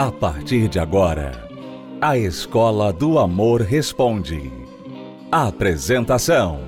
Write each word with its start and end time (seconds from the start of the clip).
A 0.00 0.10
partir 0.10 0.66
de 0.66 0.78
agora, 0.78 1.46
a 2.00 2.16
Escola 2.16 2.90
do 2.90 3.18
Amor 3.18 3.60
Responde. 3.60 4.50
Apresentação: 5.30 6.62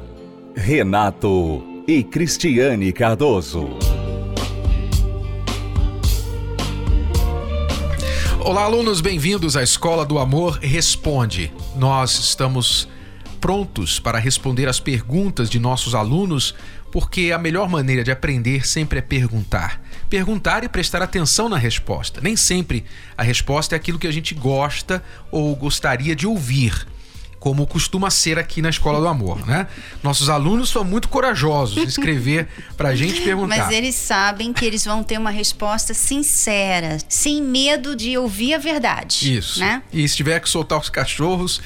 Renato 0.55 1.65
e 1.89 2.05
Cristiane 2.05 2.93
Cardoso. 2.93 3.71
Olá, 8.45 8.65
alunos, 8.65 9.01
bem-vindos 9.01 9.57
à 9.57 9.63
Escola 9.63 10.05
do 10.05 10.19
Amor 10.19 10.59
Responde. 10.61 11.51
Nós 11.75 12.19
estamos 12.19 12.87
prontos 13.41 13.99
para 13.99 14.19
responder 14.19 14.69
as 14.69 14.79
perguntas 14.79 15.49
de 15.49 15.59
nossos 15.59 15.95
alunos, 15.95 16.55
porque 16.91 17.33
a 17.33 17.39
melhor 17.39 17.67
maneira 17.67 18.05
de 18.05 18.11
aprender 18.11 18.67
sempre 18.67 18.99
é 18.99 19.03
perguntar. 19.03 19.82
Perguntar 20.13 20.63
e 20.63 20.69
prestar 20.69 21.01
atenção 21.01 21.49
na 21.49 21.57
resposta. 21.57 22.21
Nem 22.21 22.37
sempre 22.37 22.85
a 23.17 23.23
resposta 23.23 23.75
é 23.75 23.77
aquilo 23.77 23.99
que 23.99 24.07
a 24.07 24.11
gente 24.11 24.35
gosta 24.35 25.03
ou 25.31 25.57
gostaria 25.57 26.15
de 26.15 26.27
ouvir 26.27 26.87
como 27.41 27.67
costuma 27.67 28.11
ser 28.11 28.39
aqui 28.39 28.61
na 28.61 28.69
Escola 28.69 29.01
do 29.01 29.09
Amor, 29.09 29.45
né? 29.47 29.67
Nossos 30.03 30.29
alunos 30.29 30.69
são 30.69 30.85
muito 30.85 31.09
corajosos 31.09 31.79
em 31.79 31.83
escrever 31.85 32.47
pra 32.77 32.95
gente 32.95 33.23
perguntar. 33.25 33.57
Mas 33.57 33.71
eles 33.73 33.95
sabem 33.95 34.53
que 34.53 34.67
eles 34.67 34.85
vão 34.85 35.03
ter 35.03 35.17
uma 35.19 35.31
resposta 35.31 35.95
sincera, 35.95 36.99
sem 37.09 37.41
medo 37.43 37.97
de 37.97 38.17
ouvir 38.19 38.53
a 38.53 38.59
verdade. 38.59 39.39
Isso. 39.39 39.61
Né? 39.61 39.83
E 39.91 40.07
se 40.07 40.15
tiver 40.15 40.39
que 40.41 40.49
soltar 40.49 40.79
os 40.79 40.91
cachorros, 40.91 41.63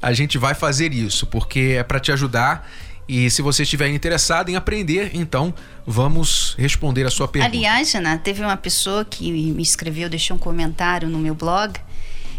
a 0.00 0.12
gente 0.14 0.38
vai 0.38 0.54
fazer 0.54 0.94
isso, 0.94 1.26
porque 1.26 1.76
é 1.78 1.82
para 1.84 2.00
te 2.00 2.10
ajudar. 2.10 2.66
E 3.12 3.28
se 3.28 3.42
você 3.42 3.64
estiver 3.64 3.88
interessado 3.88 4.50
em 4.50 4.54
aprender, 4.54 5.10
então 5.14 5.52
vamos 5.84 6.54
responder 6.56 7.04
a 7.04 7.10
sua 7.10 7.26
pergunta. 7.26 7.52
Aliás, 7.52 7.92
Ana, 7.92 8.16
teve 8.16 8.40
uma 8.40 8.56
pessoa 8.56 9.04
que 9.04 9.32
me 9.32 9.60
escreveu, 9.60 10.08
deixou 10.08 10.36
um 10.36 10.38
comentário 10.38 11.08
no 11.08 11.18
meu 11.18 11.34
blog 11.34 11.74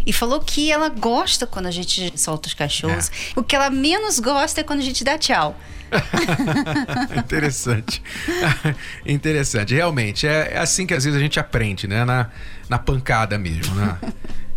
e 0.06 0.14
falou 0.14 0.40
que 0.40 0.72
ela 0.72 0.88
gosta 0.88 1.46
quando 1.46 1.66
a 1.66 1.72
gente 1.72 2.14
solta 2.16 2.48
os 2.48 2.54
cachorros. 2.54 3.10
É. 3.10 3.38
O 3.38 3.44
que 3.44 3.54
ela 3.54 3.70
menos 3.70 4.18
gosta 4.18 4.62
é 4.62 4.64
quando 4.64 4.80
a 4.80 4.84
gente 4.84 5.04
dá 5.04 5.18
tchau. 5.18 5.60
Interessante. 7.20 8.02
Interessante. 9.06 9.74
Realmente, 9.74 10.26
é, 10.26 10.54
é, 10.54 10.58
assim 10.58 10.88
que 10.88 10.94
às 10.94 11.04
vezes 11.04 11.20
a 11.20 11.22
gente 11.22 11.38
aprende, 11.38 11.86
né? 11.86 12.06
Na, 12.06 12.30
na 12.70 12.80
pancada 12.80 13.38
mesmo, 13.38 13.76
né? 13.76 13.98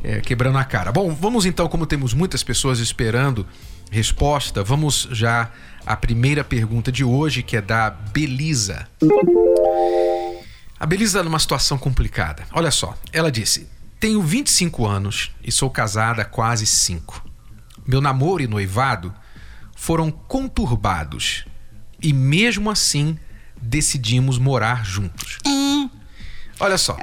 É, 0.07 0.21
quebrando 0.21 0.59
a 0.59 0.65
cara. 0.65 0.93
Bom, 0.93 1.15
vamos 1.15 1.47
então, 1.47 1.67
como 1.67 1.87
temos 1.87 2.13
muitas 2.13 2.43
pessoas 2.43 2.79
esperando 2.79 3.47
resposta, 3.95 4.63
vamos 4.63 5.09
já 5.13 5.51
à 5.87 5.97
primeira 5.97 6.43
pergunta 6.43 6.91
de 6.91 7.05
hoje, 7.05 7.43
que 7.43 7.57
é 7.57 7.63
da 7.63 7.89
Belisa. 7.91 8.89
A 10.79 10.85
Belisa 10.85 11.23
numa 11.23 11.39
situação 11.39 11.79
complicada. 11.79 12.45
Olha 12.53 12.71
só, 12.71 12.97
ela 13.13 13.31
disse: 13.31 13.69
tenho 14.01 14.21
25 14.21 14.85
anos 14.87 15.31
e 15.43 15.53
sou 15.53 15.71
casada 15.71 16.23
há 16.23 16.25
quase 16.25 16.67
5. 16.67 17.25
Meu 17.87 18.01
namoro 18.01 18.43
e 18.43 18.47
noivado 18.47 19.15
foram 19.77 20.11
conturbados 20.11 21.45
e, 22.03 22.13
mesmo 22.13 22.71
assim, 22.71 23.19
decidimos 23.61 24.39
morar 24.39 24.85
juntos. 24.85 25.39
Olha 26.59 26.79
só, 26.79 26.97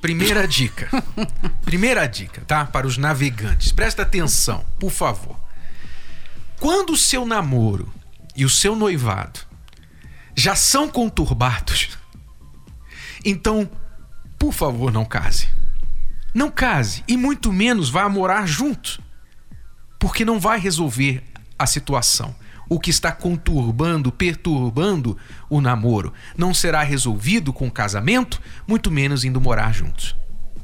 primeira 0.00 0.46
dica. 0.46 0.88
Primeira 1.64 2.06
dica, 2.06 2.42
tá? 2.46 2.64
Para 2.64 2.86
os 2.86 2.96
navegantes. 2.96 3.72
Presta 3.72 4.02
atenção, 4.02 4.64
por 4.78 4.90
favor. 4.90 5.36
Quando 6.60 6.92
o 6.92 6.96
seu 6.96 7.24
namoro 7.24 7.90
e 8.36 8.44
o 8.44 8.50
seu 8.50 8.76
noivado 8.76 9.40
já 10.36 10.54
são 10.54 10.88
conturbados, 10.88 11.98
então, 13.24 13.68
por 14.38 14.52
favor, 14.52 14.92
não 14.92 15.04
case. 15.06 15.48
Não 16.34 16.50
case 16.50 17.02
e 17.08 17.16
muito 17.16 17.50
menos 17.50 17.88
vá 17.88 18.06
morar 18.10 18.46
junto, 18.46 19.02
porque 19.98 20.22
não 20.22 20.38
vai 20.38 20.60
resolver 20.60 21.24
a 21.58 21.66
situação. 21.66 22.34
O 22.68 22.78
que 22.78 22.90
está 22.90 23.10
conturbando, 23.10 24.12
perturbando 24.12 25.16
o 25.48 25.60
namoro 25.60 26.12
não 26.36 26.54
será 26.54 26.82
resolvido 26.82 27.52
com 27.52 27.66
o 27.66 27.72
casamento, 27.72 28.40
muito 28.68 28.90
menos 28.90 29.24
indo 29.24 29.40
morar 29.40 29.72
juntos. 29.72 30.14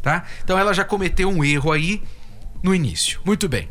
Tá? 0.02 0.24
Então 0.44 0.56
ela 0.56 0.72
já 0.72 0.84
cometeu 0.84 1.28
um 1.28 1.42
erro 1.42 1.72
aí 1.72 2.02
no 2.62 2.74
início. 2.74 3.18
Muito 3.24 3.48
bem. 3.48 3.68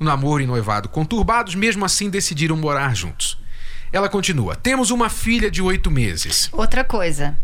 O 0.00 0.04
namoro 0.04 0.42
e 0.42 0.46
noivado 0.46 0.88
conturbados, 0.88 1.54
mesmo 1.54 1.84
assim 1.84 2.08
decidiram 2.08 2.56
morar 2.56 2.96
juntos. 2.96 3.36
Ela 3.92 4.08
continua: 4.08 4.56
Temos 4.56 4.90
uma 4.90 5.10
filha 5.10 5.50
de 5.50 5.60
oito 5.60 5.90
meses. 5.90 6.48
Outra 6.52 6.82
coisa. 6.82 7.38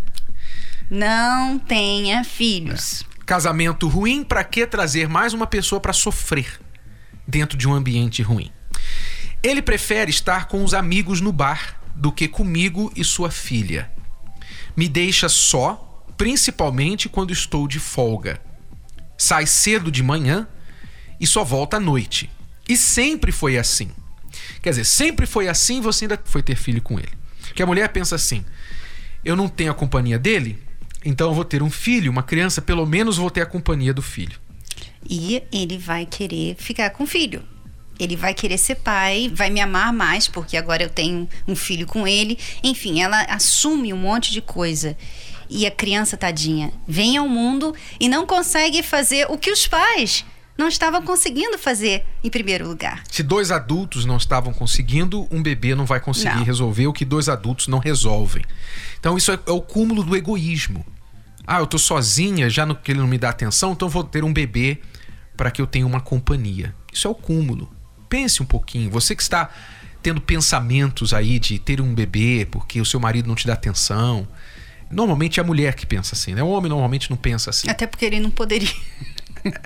Não 0.91 1.59
tenha 1.59 2.25
filhos. 2.25 3.03
É. 3.03 3.25
Casamento 3.27 3.89
ruim, 3.89 4.25
para 4.25 4.43
que 4.43 4.67
trazer 4.67 5.07
mais 5.07 5.35
uma 5.35 5.47
pessoa 5.47 5.81
para 5.81 5.93
sofrer 5.93 6.59
dentro 7.29 7.59
de 7.59 7.69
um 7.69 7.75
ambiente 7.75 8.23
ruim? 8.23 8.51
Ele 9.43 9.61
prefere 9.61 10.11
estar 10.11 10.47
com 10.47 10.65
os 10.65 10.73
amigos 10.73 11.21
no 11.21 11.33
bar 11.33 11.79
do 11.95 12.11
que 12.11 12.27
comigo 12.27 12.91
e 12.97 13.05
sua 13.05 13.31
filha. 13.31 13.91
Me 14.75 14.89
deixa 14.89 15.29
só, 15.29 16.05
principalmente 16.17 17.09
quando 17.09 17.33
estou 17.33 17.69
de 17.69 17.79
folga. 17.79 18.41
Sai 19.19 19.45
cedo 19.45 19.91
de 19.91 20.03
manhã 20.03 20.49
e 21.21 21.27
só 21.27 21.45
volta 21.45 21.77
à 21.77 21.81
noite. 21.81 22.31
E 22.69 22.77
sempre 22.77 23.31
foi 23.33 23.57
assim. 23.57 23.91
Quer 24.63 24.71
dizer, 24.71 24.85
sempre 24.85 25.27
foi 25.27 25.49
assim, 25.49 25.81
você 25.81 26.05
ainda 26.05 26.21
foi 26.25 26.43
ter 26.43 26.57
filho 26.57 26.83
com 26.83 26.99
ele. 26.99 27.13
Que 27.55 27.63
a 27.63 27.67
mulher 27.67 27.89
pensa 27.91 28.17
assim: 28.17 28.45
eu 29.25 29.37
não 29.37 29.49
tenho 29.49 29.71
a 29.71 29.75
companhia 29.75 30.19
dele, 30.19 30.59
então 31.05 31.29
eu 31.29 31.35
vou 31.35 31.45
ter 31.45 31.63
um 31.63 31.71
filho, 31.71 32.11
uma 32.11 32.23
criança, 32.23 32.61
pelo 32.61 32.87
menos 32.87 33.17
vou 33.17 33.31
ter 33.31 33.41
a 33.41 33.47
companhia 33.47 33.95
do 33.95 34.03
filho. 34.03 34.39
E 35.09 35.43
ele 35.53 35.79
vai 35.79 36.05
querer 36.05 36.57
ficar 36.57 36.91
com 36.91 37.05
o 37.05 37.07
filho. 37.07 37.43
Ele 37.99 38.15
vai 38.15 38.35
querer 38.35 38.59
ser 38.59 38.75
pai, 38.75 39.31
vai 39.33 39.49
me 39.49 39.61
amar 39.61 39.93
mais, 39.93 40.29
porque 40.29 40.57
agora 40.57 40.83
eu 40.83 40.91
tenho 40.91 41.27
um 41.49 41.57
filho 41.57 41.87
com 41.87 42.07
ele. 42.07 42.39
Enfim, 42.63 43.01
ela 43.01 43.23
assume 43.23 43.93
um 43.93 43.97
monte 43.97 44.33
de 44.33 44.43
coisa. 44.43 44.97
E 45.49 45.65
a 45.65 45.71
criança, 45.71 46.17
tadinha, 46.17 46.73
vem 46.87 47.17
ao 47.17 47.29
mundo 47.29 47.75
e 47.99 48.09
não 48.09 48.27
consegue 48.27 48.83
fazer 48.83 49.27
o 49.31 49.39
que 49.39 49.51
os 49.51 49.67
pais 49.67 50.25
não 50.57 50.69
estavam 50.69 51.03
conseguindo 51.03 51.59
fazer 51.59 52.05
em 52.25 52.31
primeiro 52.31 52.67
lugar. 52.67 53.03
Se 53.11 53.23
dois 53.23 53.51
adultos 53.51 54.05
não 54.05 54.17
estavam 54.17 54.53
conseguindo, 54.53 55.27
um 55.31 55.43
bebê 55.43 55.75
não 55.75 55.85
vai 55.85 56.01
conseguir 56.01 56.37
não. 56.37 56.45
resolver 56.45 56.87
o 56.87 56.93
que 56.93 57.05
dois 57.05 57.29
adultos 57.29 57.69
não 57.69 57.79
resolvem. 57.79 58.45
Então, 58.99 59.17
isso 59.17 59.31
é, 59.31 59.39
é 59.47 59.51
o 59.51 59.61
cúmulo 59.61 60.03
do 60.03 60.17
egoísmo. 60.17 60.85
Ah, 61.47 61.61
eu 61.61 61.67
tô 61.67 61.79
sozinha, 61.79 62.51
já 62.51 62.65
no, 62.67 62.75
que 62.75 62.91
ele 62.91 63.01
não 63.01 63.07
me 63.07 63.19
dá 63.19 63.29
atenção, 63.29 63.73
então 63.73 63.89
vou 63.89 64.03
ter 64.03 64.25
um 64.25 64.33
bebê 64.33 64.81
para 65.37 65.51
que 65.51 65.61
eu 65.61 65.67
tenha 65.67 65.87
uma 65.87 66.01
companhia. 66.01 66.75
Isso 66.93 67.07
é 67.07 67.11
o 67.11 67.15
cúmulo. 67.15 67.71
Pense 68.09 68.43
um 68.43 68.47
pouquinho. 68.47 68.91
Você 68.91 69.15
que 69.15 69.23
está 69.23 69.51
tendo 70.03 70.21
pensamentos 70.21 71.13
aí 71.13 71.39
de 71.39 71.59
ter 71.59 71.81
um 71.81 71.95
bebê 71.95 72.47
porque 72.51 72.81
o 72.81 72.85
seu 72.85 72.99
marido 72.99 73.29
não 73.29 73.35
te 73.35 73.47
dá 73.47 73.53
atenção. 73.53 74.27
Normalmente 74.91 75.39
é 75.39 75.43
a 75.43 75.47
mulher 75.47 75.75
que 75.75 75.85
pensa 75.85 76.15
assim, 76.15 76.35
né? 76.35 76.43
O 76.43 76.49
homem 76.49 76.71
normalmente 76.71 77.11
não 77.11 77.17
pensa 77.17 77.51
assim. 77.51 77.69
Até 77.69 77.87
porque 77.87 78.05
ele 78.05 78.21
não 78.21 78.31
poderia. 78.31 78.69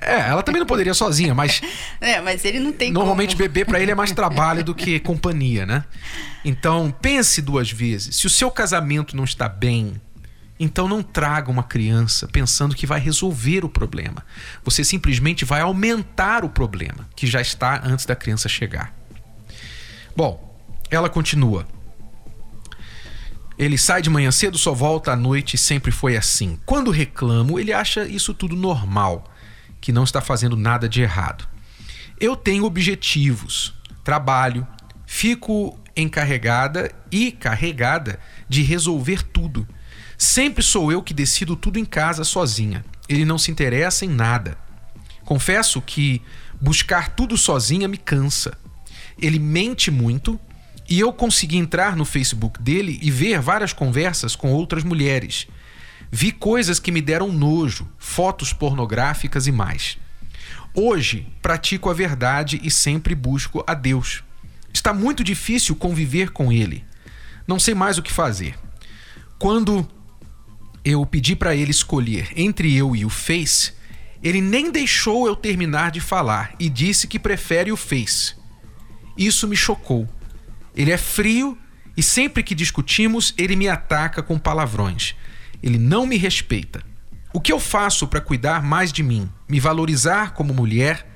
É, 0.01 0.21
ela 0.29 0.43
também 0.43 0.61
não 0.61 0.67
poderia 0.67 0.95
sozinha, 0.95 1.35
mas. 1.35 1.61
É, 2.01 2.21
mas 2.21 2.45
ele 2.45 2.59
não 2.59 2.73
tem 2.73 2.91
Normalmente 2.91 3.37
como. 3.37 3.43
bebê 3.47 3.65
para 3.65 3.79
ele 3.79 3.91
é 3.91 3.95
mais 3.95 4.11
trabalho 4.13 4.65
do 4.65 4.75
que 4.75 4.99
companhia, 5.01 5.67
né? 5.67 5.85
Então, 6.45 6.95
pense 7.03 7.43
duas 7.43 7.71
vezes. 7.71 8.17
Se 8.17 8.27
o 8.27 8.31
seu 8.31 8.51
casamento 8.51 9.15
não 9.15 9.25
está 9.25 9.47
bem, 9.49 10.01
então 10.59 10.89
não 10.89 11.03
traga 11.03 11.51
uma 11.51 11.63
criança 11.63 12.27
pensando 12.29 12.75
que 12.75 12.87
vai 12.87 13.01
resolver 13.01 13.65
o 13.65 13.69
problema. 13.69 14.25
Você 14.65 14.83
simplesmente 14.83 15.45
vai 15.45 15.61
aumentar 15.61 16.45
o 16.45 16.49
problema 16.49 17.09
que 17.15 17.27
já 17.27 17.41
está 17.41 17.81
antes 17.85 18.07
da 18.07 18.17
criança 18.17 18.49
chegar. 18.49 18.95
Bom, 20.17 20.59
ela 20.91 21.09
continua. 21.09 21.67
Ele 23.59 23.77
sai 23.77 24.01
de 24.01 24.09
manhã 24.09 24.31
cedo, 24.31 24.57
só 24.57 24.73
volta 24.73 25.13
à 25.13 25.17
noite 25.17 25.55
e 25.55 25.59
sempre 25.59 25.91
foi 25.91 26.17
assim. 26.17 26.59
Quando 26.65 26.91
reclamo, 26.91 27.59
ele 27.59 27.73
acha 27.73 28.05
isso 28.07 28.33
tudo 28.33 28.57
normal, 28.57 29.31
que 29.81 29.93
não 29.93 30.05
está 30.05 30.21
fazendo 30.21 30.57
nada 30.57 30.89
de 30.89 31.03
errado. 31.03 31.49
Eu 32.21 32.37
tenho 32.37 32.65
objetivos, 32.65 33.75
trabalho, 34.05 34.67
fico 35.07 35.79
encarregada 35.97 36.93
e 37.11 37.33
carregada 37.33 38.21
de 38.49 38.63
resolver 38.63 39.23
tudo 39.23 39.67
Sempre 40.21 40.63
sou 40.63 40.93
eu 40.93 41.03
que 41.03 41.15
decido 41.15 41.57
tudo 41.57 41.79
em 41.79 41.85
casa 41.87 42.25
sozinha. 42.25 42.85
Ele 43.09 43.25
não 43.25 43.39
se 43.39 43.51
interessa 43.51 44.05
em 44.05 44.09
nada. 44.11 44.59
Confesso 45.25 45.81
que 45.81 46.21
buscar 46.61 47.15
tudo 47.17 47.39
sozinha 47.39 47.89
me 47.89 47.97
cansa. 47.97 48.53
Ele 49.19 49.39
mente 49.39 49.91
muito 49.91 50.39
e 50.87 51.01
eu 51.01 51.11
consegui 51.11 51.57
entrar 51.57 51.97
no 51.97 52.05
Facebook 52.05 52.61
dele 52.61 52.99
e 53.01 53.11
ver 53.11 53.41
várias 53.41 53.73
conversas 53.73 54.37
com 54.37 54.53
outras 54.53 54.85
mulheres. 54.85 55.49
Vi 56.11 56.33
coisas 56.33 56.81
que 56.81 56.91
me 56.91 57.01
deram 57.01 57.33
nojo, 57.33 57.89
fotos 57.99 58.53
pornográficas 58.53 59.47
e 59.47 59.53
mais. 59.53 59.99
Hoje 60.75 61.27
pratico 61.41 61.89
a 61.89 61.95
verdade 61.95 62.61
e 62.63 62.71
sempre 62.71 63.15
busco 63.15 63.63
a 63.67 63.75
Deus. 63.75 64.25
Está 64.73 64.93
muito 64.93 65.23
difícil 65.23 65.77
conviver 65.77 66.31
com 66.31 66.53
ele. 66.53 66.85
Não 67.47 67.59
sei 67.59 67.75
mais 67.75 67.99
o 67.99 68.03
que 68.03 68.13
fazer. 68.13 68.57
Quando 69.39 69.89
eu 70.85 71.05
pedi 71.05 71.37
para 71.37 71.55
ele 71.55 71.71
escolher 71.71 72.31
entre 72.37 72.75
eu 72.75 72.97
e 72.97 73.05
o 73.05 73.11
Face, 73.11 73.73
Ele 74.23 74.41
nem 74.41 74.71
deixou 74.71 75.27
eu 75.27 75.35
terminar 75.35 75.91
de 75.91 76.01
falar 76.01 76.55
e 76.59 76.69
disse 76.69 77.07
que 77.07 77.19
prefere 77.19 77.73
o 77.73 77.77
Face. 77.77 78.35
Isso 79.17 79.49
me 79.49 79.57
chocou. 79.57 80.09
Ele 80.75 80.91
é 80.91 80.99
frio 80.99 81.57
e 81.97 82.03
sempre 82.03 82.43
que 82.43 82.55
discutimos, 82.55 83.35
ele 83.37 83.57
me 83.57 83.69
ataca 83.69 84.23
com 84.23 84.39
palavrões. 84.39 85.15
Ele 85.63 85.79
não 85.79 86.07
me 86.07 86.17
respeita. 86.17 86.83
O 87.33 87.41
que 87.41 87.53
eu 87.53 87.61
faço 87.61 88.09
para 88.09 88.21
cuidar 88.21 88.63
mais 88.63 88.93
de 88.93 89.03
mim? 89.03 89.31
Me 89.49 89.61
valorizar 89.61 90.33
como 90.33 90.53
mulher? 90.53 91.07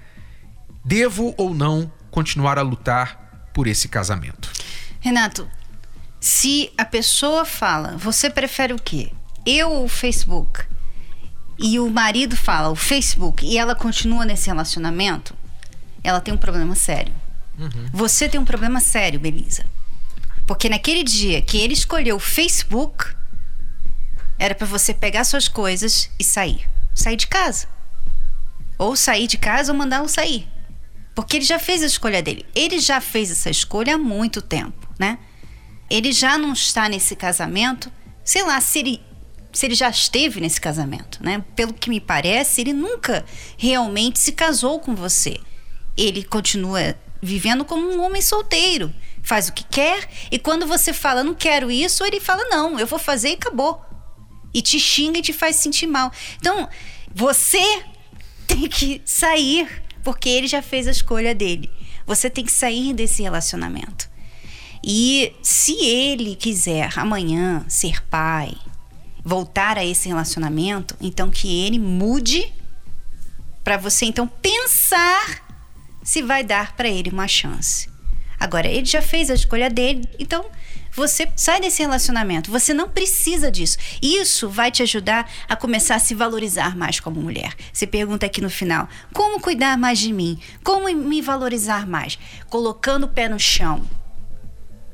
Devo 0.84 1.34
ou 1.36 1.54
não 1.54 1.90
continuar 2.10 2.58
a 2.58 2.62
lutar 2.62 3.50
por 3.52 3.66
esse 3.66 3.88
casamento? 3.88 4.50
Renato, 5.00 5.48
se 6.20 6.72
a 6.78 6.84
pessoa 6.84 7.44
fala, 7.44 7.96
você 7.96 8.30
prefere 8.30 8.72
o 8.72 8.78
quê? 8.78 9.10
Eu 9.44 9.70
ou 9.70 9.84
o 9.84 9.88
Facebook? 9.88 10.64
E 11.58 11.78
o 11.78 11.90
marido 11.90 12.36
fala, 12.36 12.70
o 12.70 12.76
Facebook, 12.76 13.44
e 13.44 13.58
ela 13.58 13.74
continua 13.74 14.24
nesse 14.24 14.46
relacionamento, 14.46 15.34
ela 16.02 16.20
tem 16.20 16.34
um 16.34 16.38
problema 16.38 16.74
sério. 16.74 17.12
Uhum. 17.58 17.88
Você 17.92 18.28
tem 18.28 18.40
um 18.40 18.44
problema 18.44 18.80
sério, 18.80 19.20
Belisa. 19.20 19.64
Porque 20.46 20.68
naquele 20.68 21.02
dia 21.02 21.40
que 21.40 21.58
ele 21.58 21.72
escolheu 21.72 22.16
o 22.16 22.20
Facebook, 22.20 23.14
era 24.38 24.54
para 24.54 24.66
você 24.66 24.92
pegar 24.92 25.24
suas 25.24 25.48
coisas 25.48 26.10
e 26.18 26.24
sair. 26.24 26.68
Sair 26.94 27.16
de 27.16 27.26
casa. 27.26 27.68
Ou 28.78 28.96
sair 28.96 29.26
de 29.26 29.38
casa 29.38 29.72
ou 29.72 29.78
mandá-lo 29.78 30.08
sair. 30.08 30.48
Porque 31.14 31.36
ele 31.36 31.44
já 31.44 31.58
fez 31.58 31.82
a 31.82 31.86
escolha 31.86 32.22
dele. 32.22 32.44
Ele 32.54 32.78
já 32.78 33.00
fez 33.00 33.30
essa 33.30 33.48
escolha 33.48 33.94
há 33.94 33.98
muito 33.98 34.42
tempo, 34.42 34.88
né? 34.98 35.18
Ele 35.88 36.12
já 36.12 36.36
não 36.36 36.52
está 36.52 36.88
nesse 36.88 37.14
casamento. 37.14 37.90
Sei 38.24 38.42
lá, 38.42 38.60
se 38.60 38.80
ele, 38.80 39.00
se 39.52 39.66
ele 39.66 39.74
já 39.74 39.88
esteve 39.88 40.40
nesse 40.40 40.60
casamento, 40.60 41.22
né? 41.22 41.44
Pelo 41.54 41.72
que 41.72 41.88
me 41.88 42.00
parece, 42.00 42.60
ele 42.60 42.72
nunca 42.72 43.24
realmente 43.56 44.18
se 44.18 44.32
casou 44.32 44.80
com 44.80 44.94
você. 44.94 45.38
Ele 45.96 46.24
continua 46.24 46.96
vivendo 47.22 47.64
como 47.64 47.88
um 47.88 48.04
homem 48.04 48.20
solteiro. 48.20 48.92
Faz 49.22 49.48
o 49.48 49.52
que 49.52 49.62
quer. 49.64 50.08
E 50.32 50.38
quando 50.38 50.66
você 50.66 50.92
fala, 50.92 51.22
não 51.22 51.34
quero 51.34 51.70
isso, 51.70 52.04
ele 52.04 52.18
fala, 52.18 52.44
não, 52.48 52.78
eu 52.78 52.86
vou 52.86 52.98
fazer 52.98 53.30
e 53.30 53.34
acabou 53.34 53.93
e 54.54 54.62
te 54.62 54.78
xinga 54.78 55.18
e 55.18 55.22
te 55.22 55.32
faz 55.32 55.56
sentir 55.56 55.88
mal. 55.88 56.10
Então, 56.36 56.68
você 57.12 57.82
tem 58.46 58.68
que 58.68 59.02
sair, 59.04 59.68
porque 60.02 60.28
ele 60.28 60.46
já 60.46 60.62
fez 60.62 60.86
a 60.86 60.92
escolha 60.92 61.34
dele. 61.34 61.68
Você 62.06 62.30
tem 62.30 62.44
que 62.44 62.52
sair 62.52 62.94
desse 62.94 63.22
relacionamento. 63.22 64.08
E 64.82 65.34
se 65.42 65.72
ele 65.84 66.36
quiser 66.36 66.90
amanhã 66.96 67.64
ser 67.68 68.02
pai, 68.04 68.54
voltar 69.24 69.78
a 69.78 69.84
esse 69.84 70.08
relacionamento, 70.08 70.94
então 71.00 71.30
que 71.30 71.64
ele 71.66 71.78
mude 71.78 72.52
para 73.64 73.78
você 73.78 74.04
então 74.04 74.28
pensar 74.28 75.42
se 76.02 76.20
vai 76.20 76.44
dar 76.44 76.76
para 76.76 76.86
ele 76.86 77.08
uma 77.08 77.26
chance. 77.26 77.88
Agora, 78.38 78.68
ele 78.68 78.84
já 78.84 79.00
fez 79.00 79.30
a 79.30 79.34
escolha 79.34 79.70
dele, 79.70 80.06
então 80.18 80.44
você 80.94 81.28
sai 81.36 81.60
desse 81.60 81.82
relacionamento. 81.82 82.50
Você 82.50 82.72
não 82.72 82.88
precisa 82.88 83.50
disso. 83.50 83.78
Isso 84.00 84.48
vai 84.48 84.70
te 84.70 84.82
ajudar 84.82 85.30
a 85.48 85.56
começar 85.56 85.96
a 85.96 85.98
se 85.98 86.14
valorizar 86.14 86.76
mais 86.76 87.00
como 87.00 87.20
mulher. 87.20 87.54
Você 87.72 87.86
pergunta 87.86 88.26
aqui 88.26 88.40
no 88.40 88.48
final: 88.48 88.88
como 89.12 89.40
cuidar 89.40 89.76
mais 89.76 89.98
de 89.98 90.12
mim? 90.12 90.38
Como 90.62 90.92
me 90.94 91.20
valorizar 91.20 91.86
mais? 91.86 92.18
Colocando 92.48 93.04
o 93.04 93.08
pé 93.08 93.28
no 93.28 93.38
chão 93.38 93.84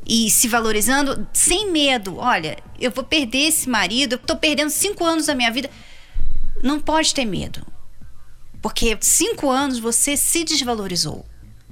e 0.06 0.30
se 0.30 0.48
valorizando 0.48 1.28
sem 1.32 1.70
medo. 1.70 2.16
Olha, 2.16 2.56
eu 2.80 2.90
vou 2.90 3.04
perder 3.04 3.48
esse 3.48 3.68
marido, 3.68 4.14
eu 4.14 4.18
tô 4.18 4.36
perdendo 4.36 4.70
cinco 4.70 5.04
anos 5.04 5.26
da 5.26 5.34
minha 5.34 5.50
vida. 5.50 5.70
Não 6.62 6.80
pode 6.80 7.14
ter 7.14 7.24
medo. 7.24 7.64
Porque 8.62 8.96
cinco 9.00 9.50
anos 9.50 9.78
você 9.78 10.16
se 10.16 10.44
desvalorizou. 10.44 11.24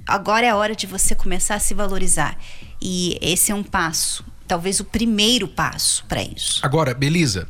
Agora 0.07 0.45
é 0.45 0.49
a 0.49 0.55
hora 0.55 0.75
de 0.75 0.87
você 0.87 1.13
começar 1.13 1.55
a 1.55 1.59
se 1.59 1.73
valorizar. 1.73 2.37
E 2.81 3.17
esse 3.21 3.51
é 3.51 3.55
um 3.55 3.63
passo, 3.63 4.23
talvez 4.47 4.79
o 4.79 4.85
primeiro 4.85 5.47
passo 5.47 6.05
para 6.05 6.21
isso. 6.21 6.59
Agora, 6.63 6.93
Belisa, 6.93 7.47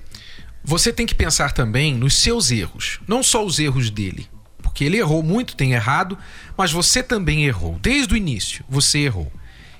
você 0.63 0.91
tem 0.91 1.05
que 1.05 1.15
pensar 1.15 1.51
também 1.51 1.93
nos 1.93 2.15
seus 2.15 2.51
erros, 2.51 2.99
não 3.07 3.23
só 3.23 3.45
os 3.45 3.59
erros 3.59 3.89
dele. 3.89 4.27
Porque 4.61 4.83
ele 4.83 4.97
errou 4.97 5.23
muito, 5.23 5.55
tem 5.55 5.73
errado, 5.73 6.17
mas 6.57 6.71
você 6.71 7.01
também 7.01 7.45
errou. 7.45 7.77
Desde 7.81 8.13
o 8.13 8.17
início, 8.17 8.63
você 8.69 8.99
errou. 8.99 9.31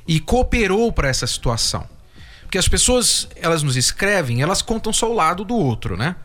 E 0.07 0.19
cooperou 0.19 0.91
para 0.91 1.07
essa 1.07 1.27
situação. 1.27 1.87
Porque 2.41 2.57
as 2.57 2.67
pessoas, 2.67 3.27
elas 3.35 3.61
nos 3.61 3.75
escrevem, 3.75 4.41
elas 4.41 4.61
contam 4.61 4.91
só 4.91 5.11
o 5.11 5.13
lado 5.13 5.43
do 5.43 5.55
outro, 5.55 5.95
né? 5.95 6.15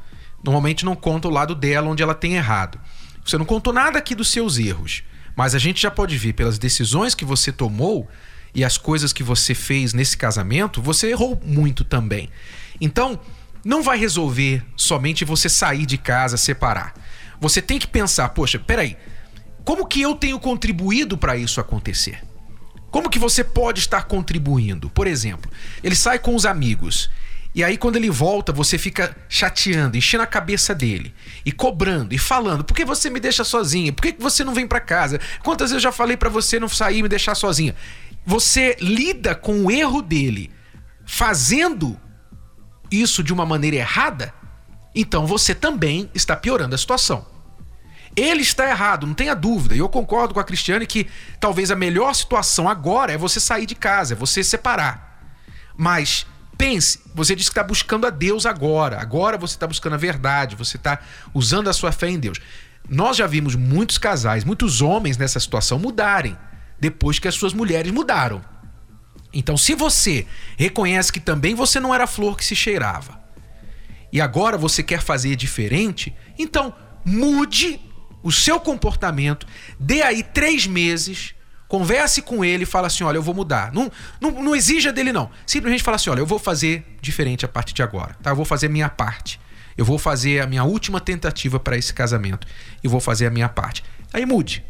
Normalmente 0.43 0.85
não 0.85 0.97
contam 0.97 1.31
o 1.31 1.35
lado 1.35 1.55
dela 1.55 1.89
onde 1.89 2.03
ela 2.03 2.15
tem 2.15 2.35
errado. 2.35 2.81
Você 3.25 3.37
não 3.37 3.45
contou 3.45 3.73
nada 3.73 3.99
aqui 3.99 4.15
dos 4.15 4.31
seus 4.31 4.59
erros. 4.59 5.03
Mas 5.37 5.55
a 5.55 5.59
gente 5.59 5.83
já 5.83 5.91
pode 5.91 6.17
ver 6.17 6.33
pelas 6.33 6.59
decisões 6.59 7.15
que 7.15 7.25
você 7.25 7.51
tomou 7.51 8.09
e 8.55 8.65
as 8.65 8.79
coisas 8.79 9.13
que 9.13 9.23
você 9.23 9.55
fez 9.55 9.93
nesse 9.93 10.17
casamento, 10.17 10.81
você 10.81 11.11
errou 11.11 11.41
muito 11.45 11.85
também. 11.85 12.29
Então, 12.81 13.19
não 13.65 13.83
vai 13.83 13.99
resolver 13.99 14.65
somente 14.77 15.25
você 15.25 15.49
sair 15.49 15.87
de 15.87 15.99
casa, 15.99 16.37
separar. 16.37 16.95
Você 17.41 17.61
tem 17.61 17.79
que 17.79 17.87
pensar, 17.87 18.29
poxa, 18.31 18.59
peraí, 18.59 18.97
como 19.65 19.87
que 19.87 20.01
eu 20.01 20.15
tenho 20.15 20.39
contribuído 20.39 21.17
para 21.19 21.37
isso 21.37 21.61
acontecer? 21.61 22.23
Como 22.91 23.11
que 23.11 23.19
você 23.19 23.43
pode 23.43 23.81
estar 23.81 24.05
contribuindo? 24.05 24.89
Por 24.89 25.07
exemplo, 25.07 25.51
ele 25.83 25.97
sai 25.97 26.19
com 26.19 26.35
os 26.35 26.47
amigos 26.47 27.11
e 27.55 27.63
aí, 27.63 27.77
quando 27.77 27.95
ele 27.95 28.11
volta, 28.11 28.53
você 28.53 28.77
fica 28.77 29.17
chateando, 29.29 29.97
enchendo 29.97 30.25
a 30.25 30.27
cabeça 30.27 30.75
dele 30.75 31.15
e 31.47 31.53
cobrando 31.53 32.13
e 32.13 32.19
falando: 32.19 32.65
por 32.65 32.75
que 32.75 32.85
você 32.85 33.09
me 33.09 33.21
deixa 33.21 33.45
sozinha? 33.45 33.93
Por 33.93 34.03
que 34.03 34.17
você 34.19 34.43
não 34.43 34.53
vem 34.53 34.67
para 34.67 34.81
casa? 34.81 35.21
Quantas 35.43 35.71
vezes 35.71 35.85
eu 35.85 35.89
já 35.89 35.93
falei 35.93 36.17
para 36.17 36.29
você 36.29 36.59
não 36.59 36.69
sair 36.69 36.99
e 36.99 37.03
me 37.05 37.09
deixar 37.09 37.37
sozinha? 37.37 37.77
Você 38.27 38.77
lida 38.81 39.35
com 39.35 39.65
o 39.65 39.71
erro 39.71 40.01
dele 40.01 40.51
fazendo 41.05 42.01
isso 42.91 43.23
de 43.23 43.33
uma 43.33 43.45
maneira 43.45 43.77
errada, 43.77 44.33
então 44.95 45.27
você 45.27 45.55
também 45.55 46.11
está 46.15 46.35
piorando 46.35 46.75
a 46.75 46.79
situação. 46.79 47.27
Ele 48.17 48.43
está 48.43 48.69
errado, 48.69 49.07
não 49.07 49.15
tenha 49.15 49.35
dúvida. 49.35 49.75
E 49.75 49.79
eu 49.79 49.89
concordo 49.89 50.33
com 50.33 50.41
a 50.41 50.45
Cristiane 50.45 50.87
que 50.87 51.09
talvez 51.41 51.71
a 51.71 51.77
melhor 51.77 52.15
situação 52.15 52.69
agora 52.69 53.13
é 53.13 53.19
você 53.19 53.41
sair 53.41 53.67
de 53.67 53.75
casa, 53.75 54.15
é 54.15 54.17
você 54.17 54.45
separar. 54.45 55.35
Mas 55.77 56.25
Pense, 56.57 57.01
você 57.15 57.35
disse 57.35 57.51
que 57.51 57.59
está 57.59 57.65
buscando 57.67 58.07
a 58.07 58.11
Deus 58.11 58.47
agora. 58.47 59.01
Agora 59.01 59.37
você 59.37 59.55
está 59.55 59.67
buscando 59.67 59.95
a 59.95 59.99
verdade, 59.99 60.57
você 60.57 60.77
está 60.77 61.01
usando 61.33 61.69
a 61.69 61.73
sua 61.73 61.91
fé 61.91 62.09
em 62.09 62.19
Deus. 62.19 62.41
Nós 62.89 63.17
já 63.17 63.27
vimos 63.27 63.55
muitos 63.55 63.99
casais, 63.99 64.45
muitos 64.45 64.81
homens 64.81 65.17
nessa 65.17 65.41
situação 65.41 65.79
mudarem 65.79 66.37
depois 66.79 67.19
que 67.19 67.29
as 67.29 67.35
suas 67.35 67.53
mulheres 67.53 67.93
mudaram. 67.93 68.43
Então, 69.33 69.57
se 69.57 69.75
você 69.75 70.27
reconhece 70.57 71.13
que 71.13 71.21
também 71.21 71.55
você 71.55 71.81
não 71.81 71.95
era 71.95 72.07
flor 72.07 72.37
que 72.37 72.45
se 72.45 72.55
cheirava 72.55 73.21
e 74.13 74.21
agora 74.21 74.57
você 74.57 74.83
quer 74.83 75.01
fazer 75.01 75.35
diferente, 75.35 76.15
então 76.39 76.73
mude 77.05 77.81
o 78.23 78.31
seu 78.31 78.61
comportamento, 78.61 79.47
dê 79.79 80.03
aí 80.03 80.23
três 80.23 80.67
meses 80.67 81.35
Converse 81.75 82.23
com 82.23 82.45
ele 82.45 82.63
e 82.65 82.67
fala 82.67 82.87
assim: 82.87 83.03
olha, 83.05 83.17
eu 83.17 83.23
vou 83.23 83.35
mudar. 83.35 83.73
Não, 83.73 83.91
não, 84.21 84.31
não 84.31 84.55
exija 84.55 84.93
dele, 84.93 85.13
não. 85.13 85.31
Simplesmente 85.45 85.83
fala 85.83 85.97
assim: 85.97 86.09
olha, 86.09 86.21
eu 86.21 86.27
vou 86.27 86.39
fazer 86.39 86.85
diferente 87.01 87.45
a 87.45 87.49
partir 87.49 87.75
de 87.75 87.83
agora. 87.83 88.15
Tá? 88.23 88.31
Eu 88.31 88.37
vou 88.37 88.45
fazer 88.45 88.67
a 88.67 88.69
minha 88.69 88.89
parte. 88.89 89.41
Eu 89.77 89.85
vou 89.85 89.99
fazer 89.99 90.41
a 90.41 90.47
minha 90.47 90.63
última 90.63 91.01
tentativa 91.01 91.59
para 91.59 91.77
esse 91.77 91.93
casamento. 91.93 92.47
E 92.83 92.87
vou 92.87 93.01
fazer 93.01 93.27
a 93.27 93.31
minha 93.31 93.49
parte. 93.49 93.83
Aí 94.13 94.25
mude. 94.25 94.65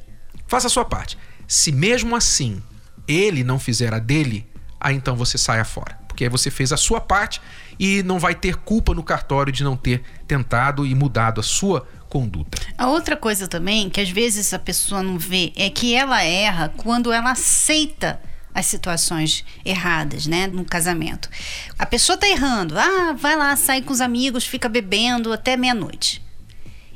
Faça 0.46 0.68
a 0.68 0.70
sua 0.70 0.84
parte. 0.84 1.18
Se 1.54 1.70
mesmo 1.70 2.16
assim 2.16 2.60
ele 3.06 3.44
não 3.44 3.60
fizer 3.60 3.94
a 3.94 4.00
dele, 4.00 4.44
aí 4.80 4.96
então 4.96 5.14
você 5.14 5.38
saia 5.38 5.64
fora. 5.64 5.96
Porque 6.08 6.24
aí 6.24 6.28
você 6.28 6.50
fez 6.50 6.72
a 6.72 6.76
sua 6.76 7.00
parte 7.00 7.40
e 7.78 8.02
não 8.02 8.18
vai 8.18 8.34
ter 8.34 8.56
culpa 8.56 8.92
no 8.92 9.04
cartório 9.04 9.52
de 9.52 9.62
não 9.62 9.76
ter 9.76 10.02
tentado 10.26 10.84
e 10.84 10.92
mudado 10.96 11.40
a 11.40 11.44
sua 11.44 11.86
conduta. 12.08 12.60
A 12.76 12.88
outra 12.88 13.16
coisa 13.16 13.46
também, 13.46 13.88
que 13.88 14.00
às 14.00 14.10
vezes 14.10 14.52
a 14.52 14.58
pessoa 14.58 15.00
não 15.00 15.16
vê, 15.16 15.52
é 15.54 15.70
que 15.70 15.94
ela 15.94 16.24
erra 16.24 16.72
quando 16.76 17.12
ela 17.12 17.30
aceita 17.30 18.20
as 18.52 18.66
situações 18.66 19.44
erradas, 19.64 20.26
né, 20.26 20.48
no 20.48 20.64
casamento. 20.64 21.30
A 21.78 21.86
pessoa 21.86 22.18
tá 22.18 22.28
errando, 22.28 22.76
ah, 22.76 23.14
vai 23.16 23.36
lá, 23.36 23.54
sai 23.54 23.80
com 23.80 23.92
os 23.92 24.00
amigos, 24.00 24.44
fica 24.44 24.68
bebendo 24.68 25.32
até 25.32 25.56
meia-noite. 25.56 26.20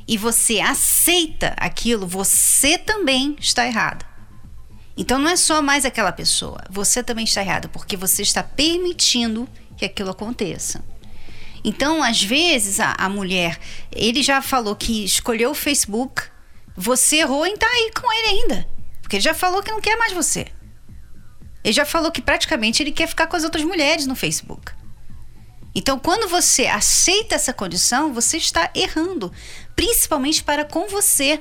E 0.05 0.17
você 0.17 0.59
aceita 0.59 1.53
aquilo, 1.55 2.05
você 2.05 2.77
também 2.77 3.37
está 3.39 3.65
errada. 3.65 4.08
Então 4.97 5.17
não 5.17 5.31
é 5.31 5.35
só 5.35 5.61
mais 5.61 5.85
aquela 5.85 6.11
pessoa, 6.11 6.61
você 6.69 7.01
também 7.01 7.23
está 7.23 7.41
errada, 7.41 7.69
porque 7.69 7.95
você 7.95 8.21
está 8.21 8.43
permitindo 8.43 9.47
que 9.77 9.85
aquilo 9.85 10.09
aconteça. 10.09 10.83
Então, 11.63 12.01
às 12.03 12.23
vezes, 12.23 12.79
a, 12.79 12.93
a 12.97 13.09
mulher, 13.09 13.59
ele 13.91 14.23
já 14.23 14.41
falou 14.41 14.75
que 14.75 15.03
escolheu 15.03 15.51
o 15.51 15.55
Facebook, 15.55 16.23
você 16.75 17.17
errou 17.17 17.45
em 17.45 17.53
estar 17.53 17.67
tá 17.67 17.73
aí 17.73 17.91
com 17.91 18.13
ele 18.13 18.27
ainda. 18.27 18.69
Porque 19.01 19.17
ele 19.17 19.23
já 19.23 19.33
falou 19.33 19.61
que 19.61 19.71
não 19.71 19.81
quer 19.81 19.97
mais 19.97 20.13
você. 20.13 20.47
Ele 21.63 21.73
já 21.73 21.85
falou 21.85 22.11
que 22.11 22.21
praticamente 22.21 22.81
ele 22.81 22.91
quer 22.91 23.07
ficar 23.07 23.27
com 23.27 23.35
as 23.35 23.43
outras 23.43 23.63
mulheres 23.63 24.05
no 24.05 24.15
Facebook. 24.15 24.71
Então, 25.75 25.99
quando 25.99 26.27
você 26.27 26.65
aceita 26.65 27.35
essa 27.35 27.53
condição, 27.53 28.13
você 28.13 28.37
está 28.37 28.71
errando, 28.73 29.31
principalmente 29.75 30.43
para 30.43 30.65
com 30.65 30.87
você. 30.87 31.39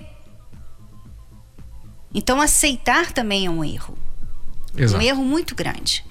Então, 2.14 2.40
aceitar 2.40 3.12
também 3.12 3.46
é 3.46 3.50
um 3.50 3.64
erro. 3.64 3.96
Exato. 4.76 5.02
Um 5.02 5.06
erro 5.06 5.24
muito 5.24 5.54
grande. 5.54 6.04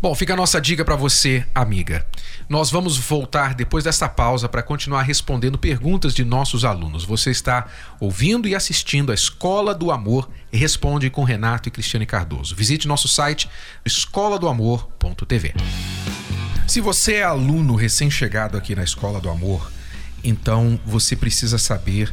Bom, 0.00 0.14
fica 0.14 0.32
a 0.32 0.36
nossa 0.36 0.60
dica 0.60 0.84
para 0.84 0.96
você, 0.96 1.44
amiga. 1.54 2.06
Nós 2.48 2.70
vamos 2.70 2.98
voltar 2.98 3.54
depois 3.54 3.84
dessa 3.84 4.08
pausa 4.08 4.48
para 4.48 4.62
continuar 4.62 5.02
respondendo 5.02 5.56
perguntas 5.56 6.12
de 6.12 6.24
nossos 6.24 6.64
alunos. 6.64 7.04
Você 7.04 7.30
está 7.30 7.66
ouvindo 8.00 8.48
e 8.48 8.54
assistindo 8.54 9.10
a 9.10 9.14
Escola 9.14 9.74
do 9.74 9.90
Amor 9.90 10.28
e 10.52 10.56
responde 10.56 11.08
com 11.08 11.24
Renato 11.24 11.68
e 11.68 11.72
Cristiane 11.72 12.04
Cardoso. 12.04 12.54
Visite 12.54 12.86
nosso 12.88 13.08
site 13.08 13.48
escoladoamor.tv. 13.84 15.54
Se 16.66 16.80
você 16.80 17.14
é 17.14 17.22
aluno 17.22 17.74
recém-chegado 17.74 18.56
aqui 18.56 18.74
na 18.74 18.84
Escola 18.84 19.20
do 19.20 19.30
Amor, 19.30 19.70
então 20.22 20.78
você 20.84 21.16
precisa 21.16 21.58
saber 21.58 22.12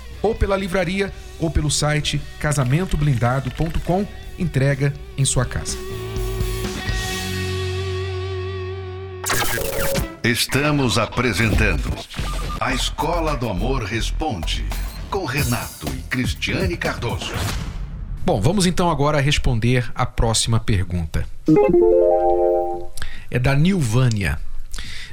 Ou 0.21 0.35
pela 0.35 0.55
livraria 0.55 1.11
ou 1.39 1.49
pelo 1.49 1.71
site 1.71 2.21
casamentoblindado.com, 2.39 4.05
entrega 4.37 4.93
em 5.17 5.25
sua 5.25 5.45
casa. 5.45 5.77
Estamos 10.23 10.99
apresentando 10.99 11.89
A 12.59 12.73
Escola 12.73 13.35
do 13.35 13.49
Amor 13.49 13.83
Responde, 13.83 14.63
com 15.09 15.25
Renato 15.25 15.87
e 15.93 16.01
Cristiane 16.03 16.77
Cardoso. 16.77 17.33
Bom, 18.23 18.39
vamos 18.39 18.67
então 18.67 18.91
agora 18.91 19.19
responder 19.19 19.91
a 19.95 20.05
próxima 20.05 20.59
pergunta. 20.59 21.25
É 23.31 23.39
da 23.39 23.55
Nilvânia. 23.55 24.39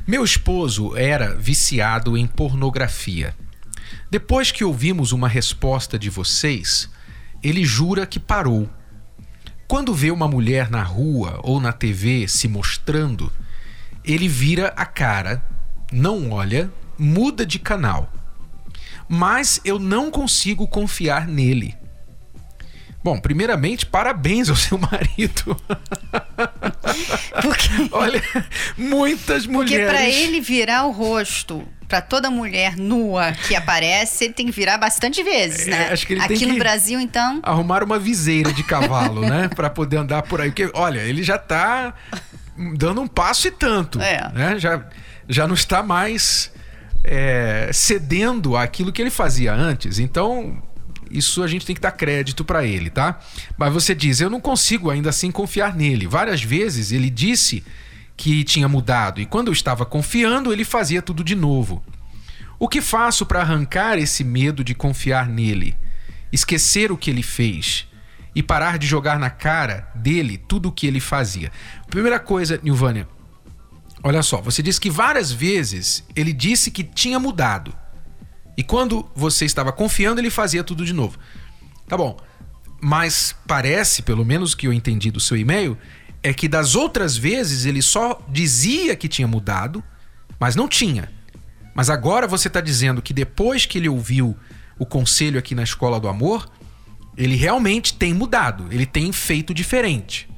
Meu 0.06 0.22
esposo 0.22 0.94
era 0.94 1.34
viciado 1.34 2.16
em 2.16 2.26
pornografia. 2.26 3.34
Depois 4.10 4.50
que 4.50 4.64
ouvimos 4.64 5.12
uma 5.12 5.28
resposta 5.28 5.98
de 5.98 6.08
vocês, 6.08 6.88
ele 7.42 7.64
jura 7.64 8.06
que 8.06 8.18
parou. 8.18 8.68
Quando 9.66 9.94
vê 9.94 10.10
uma 10.10 10.26
mulher 10.26 10.70
na 10.70 10.82
rua 10.82 11.38
ou 11.42 11.60
na 11.60 11.72
TV 11.72 12.26
se 12.26 12.48
mostrando, 12.48 13.30
ele 14.02 14.26
vira 14.26 14.68
a 14.76 14.86
cara, 14.86 15.44
não 15.92 16.30
olha, 16.30 16.72
muda 16.98 17.44
de 17.44 17.58
canal. 17.58 18.10
Mas 19.06 19.60
eu 19.64 19.78
não 19.78 20.10
consigo 20.10 20.66
confiar 20.66 21.26
nele. 21.28 21.76
Bom, 23.04 23.20
primeiramente, 23.20 23.86
parabéns 23.86 24.48
ao 24.48 24.56
seu 24.56 24.76
marido. 24.80 25.56
Porque, 27.42 27.68
Olha, 27.92 28.22
muitas 28.76 29.46
porque 29.46 29.74
mulheres. 29.74 29.88
para 29.90 30.08
ele 30.08 30.40
virar 30.40 30.84
o 30.86 30.90
rosto 30.90 31.66
para 31.88 32.02
toda 32.02 32.30
mulher 32.30 32.76
nua 32.76 33.32
que 33.32 33.56
aparece, 33.56 34.24
ele 34.24 34.34
tem 34.34 34.46
que 34.46 34.52
virar 34.52 34.76
bastante 34.76 35.22
vezes, 35.22 35.66
É, 35.66 35.70
né? 35.70 35.88
acho 35.92 36.06
que 36.06 36.12
ele 36.12 36.20
Aqui 36.20 36.38
tem 36.38 36.46
no 36.48 36.52
que- 36.54 36.60
Brasil, 36.60 37.00
então, 37.00 37.40
arrumar 37.42 37.82
uma 37.82 37.98
viseira 37.98 38.52
de 38.52 38.62
cavalo, 38.62 39.22
né? 39.22 39.48
Pra 39.56 39.70
poder 39.70 39.96
andar 39.96 40.22
por 40.22 40.40
aí. 40.40 40.50
Porque, 40.50 40.70
olha, 40.74 41.00
ele 41.00 41.22
já 41.22 41.38
tá 41.38 41.94
dando 42.76 43.00
um 43.00 43.06
passo 43.08 43.48
e 43.48 43.50
tanto. 43.50 44.00
É. 44.02 44.30
Né? 44.34 44.58
Já, 44.58 44.84
já 45.28 45.46
não 45.46 45.54
está 45.54 45.82
mais 45.82 46.52
é, 47.02 47.70
cedendo 47.72 48.56
àquilo 48.56 48.92
que 48.92 49.00
ele 49.00 49.10
fazia 49.10 49.54
antes. 49.54 49.98
Então, 49.98 50.62
isso 51.10 51.42
a 51.42 51.46
gente 51.48 51.64
tem 51.64 51.74
que 51.74 51.80
dar 51.80 51.92
crédito 51.92 52.44
pra 52.44 52.64
ele, 52.66 52.90
tá? 52.90 53.18
Mas 53.56 53.72
você 53.72 53.94
diz, 53.94 54.20
eu 54.20 54.28
não 54.28 54.40
consigo 54.42 54.90
ainda 54.90 55.08
assim 55.08 55.30
confiar 55.30 55.74
nele. 55.74 56.06
Várias 56.06 56.42
vezes 56.42 56.92
ele 56.92 57.08
disse 57.08 57.64
que 58.18 58.42
tinha 58.42 58.68
mudado 58.68 59.20
e 59.20 59.26
quando 59.26 59.46
eu 59.46 59.52
estava 59.52 59.86
confiando, 59.86 60.52
ele 60.52 60.64
fazia 60.64 61.00
tudo 61.00 61.22
de 61.22 61.36
novo. 61.36 61.82
O 62.58 62.68
que 62.68 62.82
faço 62.82 63.24
para 63.24 63.40
arrancar 63.40 63.96
esse 63.96 64.24
medo 64.24 64.64
de 64.64 64.74
confiar 64.74 65.28
nele? 65.28 65.76
Esquecer 66.32 66.90
o 66.90 66.98
que 66.98 67.10
ele 67.10 67.22
fez 67.22 67.86
e 68.34 68.42
parar 68.42 68.76
de 68.76 68.88
jogar 68.88 69.20
na 69.20 69.30
cara 69.30 69.88
dele 69.94 70.36
tudo 70.36 70.68
o 70.68 70.72
que 70.72 70.88
ele 70.88 70.98
fazia. 70.98 71.52
Primeira 71.88 72.18
coisa, 72.18 72.58
Nilvânia, 72.60 73.08
olha 74.02 74.20
só, 74.20 74.40
você 74.40 74.64
disse 74.64 74.80
que 74.80 74.90
várias 74.90 75.30
vezes 75.30 76.04
ele 76.16 76.32
disse 76.32 76.72
que 76.72 76.82
tinha 76.82 77.20
mudado. 77.20 77.72
E 78.56 78.64
quando 78.64 79.08
você 79.14 79.44
estava 79.44 79.70
confiando, 79.70 80.20
ele 80.20 80.28
fazia 80.28 80.64
tudo 80.64 80.84
de 80.84 80.92
novo. 80.92 81.16
Tá 81.86 81.96
bom. 81.96 82.18
Mas 82.80 83.34
parece, 83.46 84.02
pelo 84.02 84.24
menos 84.24 84.56
que 84.56 84.66
eu 84.66 84.72
entendi 84.72 85.12
do 85.12 85.20
seu 85.20 85.36
e-mail, 85.36 85.78
é 86.22 86.32
que 86.32 86.48
das 86.48 86.74
outras 86.74 87.16
vezes 87.16 87.64
ele 87.64 87.82
só 87.82 88.20
dizia 88.28 88.96
que 88.96 89.08
tinha 89.08 89.28
mudado, 89.28 89.82
mas 90.38 90.56
não 90.56 90.68
tinha. 90.68 91.10
Mas 91.74 91.88
agora 91.90 92.26
você 92.26 92.48
está 92.48 92.60
dizendo 92.60 93.00
que 93.00 93.14
depois 93.14 93.64
que 93.64 93.78
ele 93.78 93.88
ouviu 93.88 94.36
o 94.78 94.86
conselho 94.86 95.38
aqui 95.38 95.54
na 95.54 95.62
Escola 95.62 96.00
do 96.00 96.08
Amor, 96.08 96.50
ele 97.16 97.36
realmente 97.36 97.94
tem 97.94 98.14
mudado, 98.14 98.66
ele 98.70 98.86
tem 98.86 99.12
feito 99.12 99.52
diferente. 99.54 100.28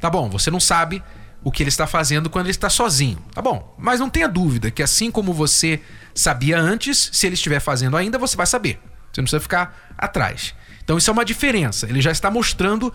Tá 0.00 0.08
bom, 0.08 0.30
você 0.30 0.50
não 0.50 0.60
sabe 0.60 1.02
o 1.42 1.50
que 1.50 1.62
ele 1.62 1.68
está 1.68 1.86
fazendo 1.86 2.28
quando 2.28 2.46
ele 2.46 2.50
está 2.50 2.68
sozinho. 2.68 3.18
Tá 3.34 3.42
bom, 3.42 3.74
mas 3.78 4.00
não 4.00 4.10
tenha 4.10 4.28
dúvida 4.28 4.70
que 4.70 4.82
assim 4.82 5.10
como 5.10 5.32
você 5.32 5.80
sabia 6.14 6.58
antes, 6.58 7.10
se 7.12 7.26
ele 7.26 7.34
estiver 7.34 7.60
fazendo 7.60 7.96
ainda, 7.96 8.18
você 8.18 8.36
vai 8.36 8.46
saber. 8.46 8.80
Você 9.12 9.20
não 9.20 9.24
precisa 9.24 9.40
ficar 9.40 9.94
atrás. 9.96 10.54
Então 10.82 10.96
isso 10.98 11.10
é 11.10 11.12
uma 11.12 11.24
diferença. 11.24 11.86
Ele 11.88 12.00
já 12.00 12.10
está 12.10 12.30
mostrando 12.30 12.92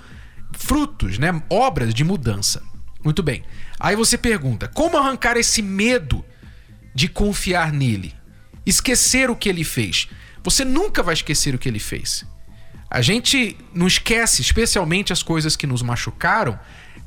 frutos, 0.58 1.18
né? 1.18 1.42
Obras 1.50 1.94
de 1.94 2.04
mudança. 2.04 2.62
Muito 3.04 3.22
bem. 3.22 3.44
Aí 3.80 3.96
você 3.96 4.18
pergunta: 4.18 4.68
como 4.68 4.98
arrancar 4.98 5.38
esse 5.38 5.62
medo 5.62 6.26
de 6.94 7.08
confiar 7.08 7.72
nele? 7.72 8.14
Esquecer 8.66 9.30
o 9.30 9.36
que 9.36 9.48
ele 9.48 9.64
fez. 9.64 10.08
Você 10.44 10.66
nunca 10.66 11.04
vai 11.04 11.14
esquecer 11.14 11.54
o 11.54 11.58
que 11.58 11.70
ele 11.70 11.80
fez. 11.80 12.26
A 12.90 13.02
gente 13.02 13.58
não 13.74 13.88
esquece, 13.88 14.42
especialmente 14.42 15.12
as 15.12 15.22
coisas 15.22 15.56
que 15.56 15.68
nos 15.68 15.82
machucaram, 15.82 16.58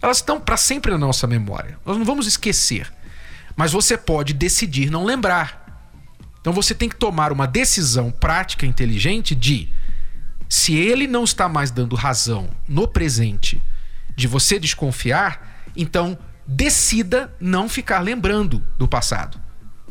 elas 0.02 0.18
estão 0.18 0.40
para 0.40 0.56
sempre 0.56 0.92
na 0.92 0.98
nossa 0.98 1.26
memória. 1.26 1.78
Nós 1.84 1.96
não 1.96 2.04
vamos 2.04 2.26
esquecer. 2.26 2.92
Mas 3.56 3.72
você 3.72 3.96
pode 3.96 4.32
decidir 4.32 4.90
não 4.90 5.04
lembrar. 5.04 5.66
Então 6.40 6.52
você 6.52 6.74
tem 6.74 6.88
que 6.88 6.96
tomar 6.96 7.32
uma 7.32 7.46
decisão 7.46 8.10
prática 8.10 8.64
inteligente 8.64 9.34
de 9.34 9.68
se 10.48 10.74
ele 10.74 11.06
não 11.06 11.24
está 11.24 11.48
mais 11.48 11.70
dando 11.70 11.94
razão 11.94 12.48
no 12.66 12.88
presente 12.88 13.62
de 14.16 14.26
você 14.26 14.58
desconfiar, 14.58 15.62
então 15.76 16.18
decida 16.46 17.32
não 17.38 17.68
ficar 17.68 18.00
lembrando 18.00 18.62
do 18.78 18.88
passado. 18.88 19.38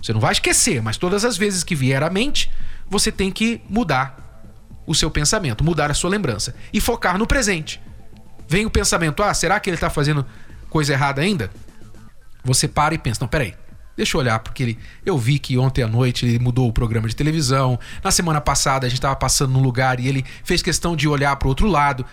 Você 0.02 0.14
não 0.14 0.20
vai 0.20 0.32
esquecer, 0.32 0.82
mas 0.82 0.98
todas 0.98 1.24
as 1.24 1.38
vezes 1.38 1.64
que 1.64 1.76
vier 1.76 2.02
à 2.02 2.10
mente, 2.10 2.52
você 2.90 3.12
tem 3.12 3.32
que 3.32 3.62
mudar 3.70 4.44
o 4.86 4.96
seu 4.96 5.12
pensamento, 5.12 5.64
mudar 5.64 5.92
a 5.92 5.94
sua 5.94 6.10
lembrança 6.10 6.56
e 6.74 6.82
focar 6.82 7.18
no 7.18 7.28
presente. 7.28 7.82
Vem 8.48 8.66
o 8.66 8.70
pensamento: 8.70 9.22
ah, 9.22 9.34
será 9.34 9.60
que 9.60 9.70
ele 9.70 9.76
está 9.76 9.90
fazendo 9.90 10.26
coisa 10.70 10.94
errada 10.94 11.22
ainda? 11.22 11.52
Você 12.44 12.68
para 12.68 12.96
e 12.96 12.98
pensa: 12.98 13.20
não, 13.22 13.28
peraí. 13.28 13.54
Deixa 13.98 14.16
eu 14.16 14.22
olhar, 14.22 14.38
porque 14.38 14.62
ele, 14.62 14.80
eu 15.04 15.18
vi 15.18 15.40
que 15.40 15.58
ontem 15.58 15.82
à 15.82 15.88
noite 15.88 16.24
ele 16.24 16.38
mudou 16.38 16.70
o 16.70 16.72
programa 16.72 17.10
de 17.10 17.16
televisão. 17.16 17.80
Na 18.04 18.12
semana 18.12 18.40
passada 18.40 18.86
a 18.86 18.90
gente 18.90 19.00
estava 19.00 19.16
passando 19.16 19.54
num 19.54 19.62
lugar 19.62 20.00
e 20.00 20.08
ele 20.08 20.24
fez 20.44 20.62
questão 20.62 20.96
de 20.96 21.08
olhar 21.08 21.36
para 21.36 21.48
o 21.48 21.50
outro 21.50 21.68
lado. 21.68 22.06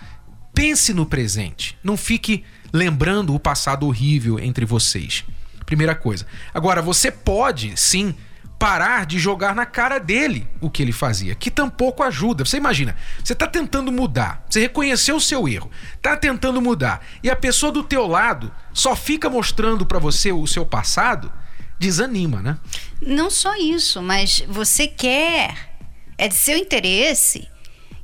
Pense 0.51 0.95
no 0.95 1.05
presente. 1.05 1.77
Não 1.83 1.95
fique 1.95 2.43
lembrando 2.73 3.35
o 3.35 3.39
passado 3.39 3.85
horrível 3.85 4.39
entre 4.39 4.65
vocês. 4.65 5.23
Primeira 5.63 5.93
coisa. 5.93 6.25
Agora, 6.53 6.81
você 6.81 7.11
pode 7.11 7.79
sim 7.79 8.15
parar 8.57 9.05
de 9.05 9.19
jogar 9.19 9.53
na 9.53 9.65
cara 9.65 9.99
dele 9.99 10.47
o 10.59 10.71
que 10.71 10.81
ele 10.81 10.91
fazia, 10.91 11.35
que 11.35 11.51
tampouco 11.51 12.01
ajuda. 12.01 12.43
Você 12.45 12.57
imagina, 12.57 12.95
você 13.23 13.33
está 13.33 13.45
tentando 13.45 13.91
mudar, 13.91 14.43
você 14.49 14.61
reconheceu 14.61 15.17
o 15.17 15.21
seu 15.21 15.47
erro, 15.47 15.69
está 15.95 16.15
tentando 16.15 16.61
mudar, 16.61 17.05
e 17.21 17.29
a 17.29 17.35
pessoa 17.35 17.71
do 17.71 17.83
teu 17.83 18.07
lado 18.07 18.51
só 18.73 18.95
fica 18.95 19.29
mostrando 19.29 19.85
para 19.85 19.99
você 19.99 20.31
o 20.31 20.47
seu 20.47 20.65
passado, 20.65 21.31
desanima, 21.79 22.41
né? 22.41 22.57
Não 23.01 23.29
só 23.29 23.55
isso, 23.55 24.01
mas 24.01 24.43
você 24.47 24.87
quer, 24.87 25.77
é 26.17 26.27
de 26.27 26.35
seu 26.35 26.57
interesse 26.57 27.47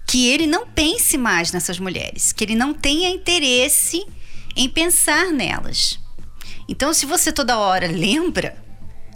que 0.07 0.27
ele 0.27 0.45
não 0.45 0.67
pense 0.67 1.17
mais 1.17 1.51
nessas 1.51 1.79
mulheres, 1.79 2.31
que 2.33 2.43
ele 2.43 2.55
não 2.55 2.73
tenha 2.73 3.09
interesse 3.09 4.05
em 4.55 4.67
pensar 4.67 5.31
nelas. 5.31 5.99
Então, 6.67 6.93
se 6.93 7.05
você 7.05 7.31
toda 7.31 7.57
hora 7.57 7.87
lembra 7.87 8.61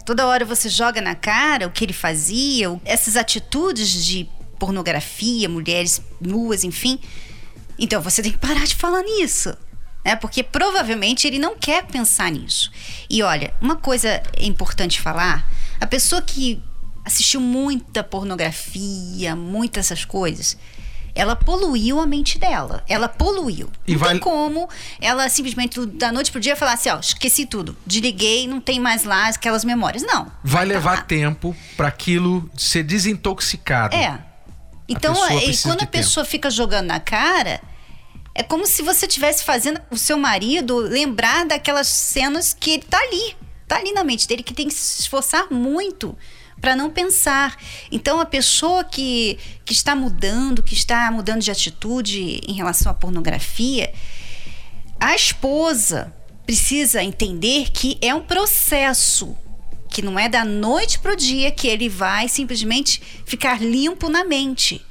Toda 0.06 0.24
hora 0.24 0.44
você 0.44 0.68
joga 0.68 1.00
na 1.00 1.16
cara 1.16 1.66
o 1.66 1.70
que 1.72 1.84
ele 1.84 1.92
fazia, 1.92 2.80
essas 2.84 3.16
atitudes 3.16 4.04
de 4.06 4.30
pornografia, 4.56 5.48
mulheres 5.48 6.00
nuas, 6.20 6.62
enfim. 6.62 7.00
Então 7.76 8.00
você 8.00 8.22
tem 8.22 8.30
que 8.30 8.38
parar 8.38 8.64
de 8.64 8.76
falar 8.76 9.02
nisso. 9.02 9.52
Né? 10.06 10.14
Porque 10.14 10.40
provavelmente 10.44 11.26
ele 11.26 11.36
não 11.36 11.56
quer 11.58 11.84
pensar 11.84 12.30
nisso. 12.30 12.70
E 13.10 13.24
olha, 13.24 13.52
uma 13.60 13.74
coisa 13.74 14.22
importante 14.38 15.00
falar: 15.00 15.44
a 15.80 15.86
pessoa 15.86 16.22
que 16.22 16.62
assistiu 17.04 17.40
muita 17.40 18.04
pornografia, 18.04 19.34
muitas 19.34 19.86
essas 19.86 20.04
coisas, 20.04 20.56
ela 21.12 21.34
poluiu 21.34 21.98
a 21.98 22.06
mente 22.06 22.38
dela. 22.38 22.84
Ela 22.88 23.08
poluiu. 23.08 23.68
E 23.84 23.94
não 23.94 23.98
vai... 23.98 24.10
tem 24.10 24.20
como 24.20 24.68
ela 25.00 25.28
simplesmente 25.28 25.84
da 25.84 26.12
noite 26.12 26.30
pro 26.30 26.40
dia 26.40 26.54
falar 26.54 26.74
assim, 26.74 26.88
ó, 26.88 27.00
esqueci 27.00 27.44
tudo, 27.44 27.76
desliguei, 27.84 28.46
não 28.46 28.60
tem 28.60 28.78
mais 28.78 29.02
lá 29.02 29.26
aquelas 29.26 29.64
memórias. 29.64 30.04
Não. 30.04 30.26
Vai, 30.44 30.64
vai 30.64 30.66
levar 30.66 31.04
tempo 31.04 31.56
para 31.76 31.88
aquilo 31.88 32.48
ser 32.56 32.84
desintoxicado. 32.84 33.96
É. 33.96 34.20
Então, 34.88 35.14
e 35.40 35.56
quando 35.58 35.82
a 35.82 35.86
pessoa 35.86 36.22
tempo. 36.22 36.30
fica 36.30 36.48
jogando 36.48 36.86
na 36.86 37.00
cara, 37.00 37.60
é 38.38 38.42
como 38.42 38.66
se 38.66 38.82
você 38.82 39.06
estivesse 39.06 39.42
fazendo 39.42 39.80
o 39.90 39.96
seu 39.96 40.18
marido 40.18 40.76
lembrar 40.76 41.46
daquelas 41.46 41.88
cenas 41.88 42.52
que 42.52 42.72
ele 42.72 42.82
tá 42.82 42.98
ali. 42.98 43.34
Tá 43.66 43.78
ali 43.78 43.92
na 43.92 44.04
mente 44.04 44.28
dele, 44.28 44.42
que 44.42 44.52
tem 44.52 44.68
que 44.68 44.74
se 44.74 45.00
esforçar 45.00 45.50
muito 45.50 46.14
para 46.60 46.76
não 46.76 46.90
pensar. 46.90 47.56
Então, 47.90 48.20
a 48.20 48.26
pessoa 48.26 48.84
que, 48.84 49.38
que 49.64 49.72
está 49.72 49.96
mudando, 49.96 50.62
que 50.62 50.74
está 50.74 51.10
mudando 51.10 51.40
de 51.40 51.50
atitude 51.50 52.42
em 52.46 52.52
relação 52.52 52.92
à 52.92 52.94
pornografia, 52.94 53.90
a 55.00 55.14
esposa 55.14 56.14
precisa 56.44 57.02
entender 57.02 57.70
que 57.70 57.96
é 58.02 58.14
um 58.14 58.20
processo 58.20 59.34
que 59.88 60.02
não 60.02 60.18
é 60.18 60.28
da 60.28 60.44
noite 60.44 60.98
para 60.98 61.14
o 61.14 61.16
dia 61.16 61.50
que 61.50 61.66
ele 61.66 61.88
vai 61.88 62.28
simplesmente 62.28 63.00
ficar 63.24 63.62
limpo 63.62 64.10
na 64.10 64.24
mente. 64.24 64.85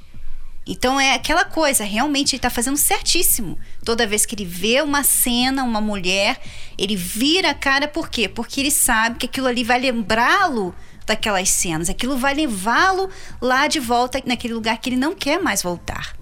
Então 0.68 1.00
é 1.00 1.14
aquela 1.14 1.46
coisa, 1.46 1.84
realmente 1.84 2.32
ele 2.32 2.38
está 2.40 2.50
fazendo 2.50 2.78
certíssimo. 2.78 3.58
Toda 3.84 4.08
vez 4.08 4.26
que 4.26 4.34
ele 4.34 4.46
vê 4.46 4.82
uma 4.82 5.04
cena, 5.04 5.64
uma 5.64 5.80
mulher, 5.80 6.40
ele 6.78 6.96
vira 6.96 7.52
a 7.52 7.54
cara 7.54 7.88
por 7.88 8.10
quê? 8.10 8.28
Porque 8.28 8.62
ele 8.62 8.72
sabe 8.72 9.20
que 9.20 9.26
aquilo 9.28 9.46
ali 9.48 9.64
vai 9.64 9.80
lembrá-lo 9.80 10.74
daquelas 11.06 11.50
cenas. 11.50 11.88
Aquilo 11.88 12.18
vai 12.18 12.34
levá-lo 12.34 13.10
lá 13.40 13.68
de 13.68 13.80
volta 13.80 14.22
naquele 14.26 14.56
lugar 14.56 14.80
que 14.80 14.90
ele 14.90 14.98
não 14.98 15.14
quer 15.14 15.40
mais 15.40 15.62
voltar. 15.62 16.16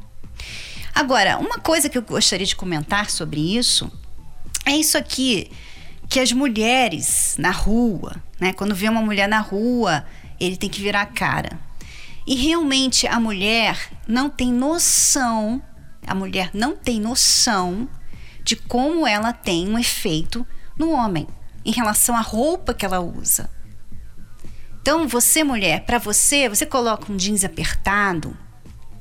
Agora, 0.94 1.38
uma 1.38 1.58
coisa 1.58 1.90
que 1.90 1.98
eu 1.98 2.02
gostaria 2.02 2.46
de 2.46 2.56
comentar 2.56 3.10
sobre 3.10 3.58
isso 3.58 3.90
é 4.66 4.76
isso 4.76 4.98
aqui 4.98 5.50
que 6.10 6.20
as 6.20 6.32
mulheres 6.32 7.36
na 7.40 7.50
rua, 7.50 8.22
né, 8.40 8.54
quando 8.54 8.76
vê 8.76 8.88
uma 8.88 9.02
mulher 9.02 9.28
na 9.28 9.40
rua, 9.40 10.06
ele 10.40 10.58
tem 10.58 10.70
que 10.70 10.82
virar 10.82 11.02
a 11.02 11.06
cara. 11.06 11.60
E 12.26 12.36
realmente 12.36 13.06
a 13.08 13.20
mulher 13.20 13.92
não 14.08 14.30
tem 14.30 14.52
noção, 14.52 15.62
a 16.06 16.16
mulher 16.16 16.52
não 16.54 16.76
tem 16.76 17.00
noção 17.00 17.88
de 18.44 18.56
como 18.56 19.08
ela 19.08 19.34
tem 19.34 19.68
um 19.70 19.80
efeito 19.80 20.46
no 20.78 20.92
homem 20.92 21.28
em 21.66 21.72
relação 21.72 22.16
à 22.16 22.22
roupa 22.22 22.74
que 22.74 22.86
ela 22.86 23.00
usa. 23.00 23.50
Então, 24.82 25.08
você, 25.08 25.46
mulher, 25.46 25.86
para 25.86 25.98
você, 25.98 26.50
você 26.50 26.66
coloca 26.66 27.10
um 27.12 27.16
jeans 27.16 27.46
apertado, 27.46 28.38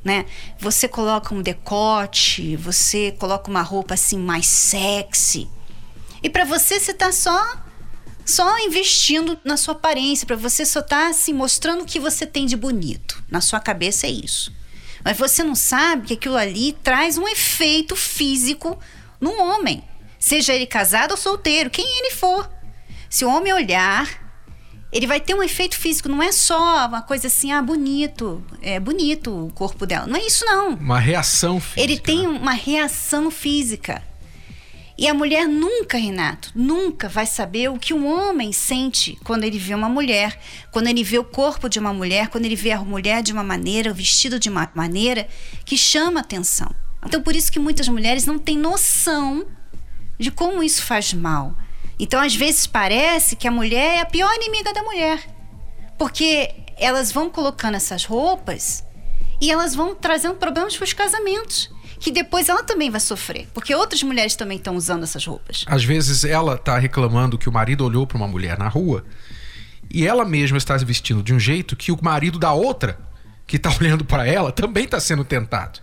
né? 0.04 0.26
Você 0.58 0.86
coloca 0.86 1.34
um 1.34 1.42
decote, 1.42 2.54
você 2.56 3.10
coloca 3.18 3.50
uma 3.50 3.62
roupa 3.62 3.94
assim 3.94 4.18
mais 4.18 4.46
sexy. 4.46 5.48
E 6.22 6.30
para 6.30 6.44
você, 6.44 6.78
você 6.78 6.94
tá 6.94 7.10
só 7.10 7.56
só 8.24 8.58
investindo 8.60 9.38
na 9.44 9.56
sua 9.56 9.72
aparência, 9.72 10.26
para 10.26 10.36
você 10.36 10.64
só 10.64 10.80
tá 10.80 11.08
assim 11.08 11.32
mostrando 11.32 11.82
o 11.82 11.86
que 11.86 12.00
você 12.00 12.26
tem 12.26 12.46
de 12.46 12.56
bonito. 12.56 13.22
Na 13.30 13.40
sua 13.40 13.60
cabeça 13.60 14.06
é 14.06 14.10
isso. 14.10 14.52
Mas 15.04 15.16
você 15.16 15.42
não 15.42 15.54
sabe 15.54 16.08
que 16.08 16.14
aquilo 16.14 16.36
ali 16.36 16.72
traz 16.82 17.18
um 17.18 17.26
efeito 17.26 17.96
físico 17.96 18.78
no 19.20 19.32
homem, 19.40 19.82
seja 20.18 20.54
ele 20.54 20.66
casado 20.66 21.12
ou 21.12 21.16
solteiro, 21.16 21.70
quem 21.70 21.84
ele 21.98 22.12
for. 22.12 22.48
Se 23.10 23.24
o 23.24 23.30
homem 23.30 23.52
olhar 23.52 24.22
ele 24.92 25.06
vai 25.06 25.18
ter 25.18 25.34
um 25.34 25.42
efeito 25.42 25.74
físico, 25.74 26.08
não 26.08 26.22
é 26.22 26.30
só 26.30 26.86
uma 26.86 27.00
coisa 27.00 27.26
assim, 27.26 27.50
ah, 27.50 27.62
bonito, 27.62 28.44
é 28.60 28.78
bonito 28.78 29.46
o 29.46 29.52
corpo 29.52 29.86
dela. 29.86 30.06
Não 30.06 30.16
é 30.16 30.26
isso, 30.26 30.44
não. 30.44 30.74
Uma 30.74 30.98
reação 30.98 31.58
física. 31.58 31.80
Ele 31.80 31.98
tem 31.98 32.26
uma 32.26 32.52
reação 32.52 33.30
física. 33.30 34.02
E 34.96 35.08
a 35.08 35.14
mulher 35.14 35.48
nunca, 35.48 35.96
Renato, 35.96 36.52
nunca 36.54 37.08
vai 37.08 37.24
saber 37.24 37.70
o 37.70 37.78
que 37.78 37.94
um 37.94 38.06
homem 38.06 38.52
sente 38.52 39.18
quando 39.24 39.44
ele 39.44 39.58
vê 39.58 39.74
uma 39.74 39.88
mulher, 39.88 40.38
quando 40.70 40.86
ele 40.86 41.02
vê 41.02 41.18
o 41.18 41.24
corpo 41.24 41.68
de 41.68 41.78
uma 41.78 41.92
mulher, 41.92 42.28
quando 42.28 42.44
ele 42.44 42.56
vê 42.56 42.72
a 42.72 42.80
mulher 42.80 43.22
de 43.22 43.32
uma 43.32 43.42
maneira, 43.42 43.90
o 43.90 43.94
vestido 43.94 44.38
de 44.38 44.50
uma 44.50 44.70
maneira 44.74 45.26
que 45.64 45.76
chama 45.76 46.20
atenção. 46.20 46.70
Então, 47.04 47.22
por 47.22 47.34
isso 47.34 47.50
que 47.50 47.58
muitas 47.58 47.88
mulheres 47.88 48.26
não 48.26 48.38
têm 48.38 48.56
noção 48.56 49.46
de 50.18 50.30
como 50.30 50.62
isso 50.62 50.82
faz 50.82 51.12
mal. 51.12 51.56
Então, 51.98 52.20
às 52.20 52.34
vezes, 52.34 52.66
parece 52.66 53.34
que 53.34 53.48
a 53.48 53.50
mulher 53.50 53.96
é 53.96 54.00
a 54.00 54.06
pior 54.06 54.32
inimiga 54.34 54.72
da 54.72 54.82
mulher. 54.82 55.26
Porque 55.98 56.54
elas 56.76 57.10
vão 57.10 57.30
colocando 57.30 57.76
essas 57.76 58.04
roupas 58.04 58.84
e 59.40 59.50
elas 59.50 59.74
vão 59.74 59.94
trazendo 59.94 60.36
problemas 60.36 60.76
para 60.76 60.84
os 60.84 60.92
casamentos. 60.92 61.71
Que 62.02 62.10
depois 62.10 62.48
ela 62.48 62.64
também 62.64 62.90
vai 62.90 62.98
sofrer. 62.98 63.46
Porque 63.54 63.72
outras 63.72 64.02
mulheres 64.02 64.34
também 64.34 64.58
estão 64.58 64.74
usando 64.74 65.04
essas 65.04 65.24
roupas. 65.24 65.64
Às 65.68 65.84
vezes 65.84 66.24
ela 66.24 66.56
está 66.56 66.76
reclamando 66.76 67.38
que 67.38 67.48
o 67.48 67.52
marido 67.52 67.84
olhou 67.84 68.04
para 68.04 68.16
uma 68.16 68.26
mulher 68.26 68.58
na 68.58 68.66
rua 68.66 69.04
e 69.88 70.04
ela 70.04 70.24
mesma 70.24 70.58
está 70.58 70.76
se 70.76 70.84
vestindo 70.84 71.22
de 71.22 71.32
um 71.32 71.38
jeito 71.38 71.76
que 71.76 71.92
o 71.92 71.98
marido 72.02 72.40
da 72.40 72.52
outra 72.52 72.98
que 73.46 73.54
está 73.54 73.70
olhando 73.80 74.04
para 74.04 74.26
ela 74.26 74.50
também 74.50 74.82
está 74.82 74.98
sendo 74.98 75.24
tentado. 75.24 75.78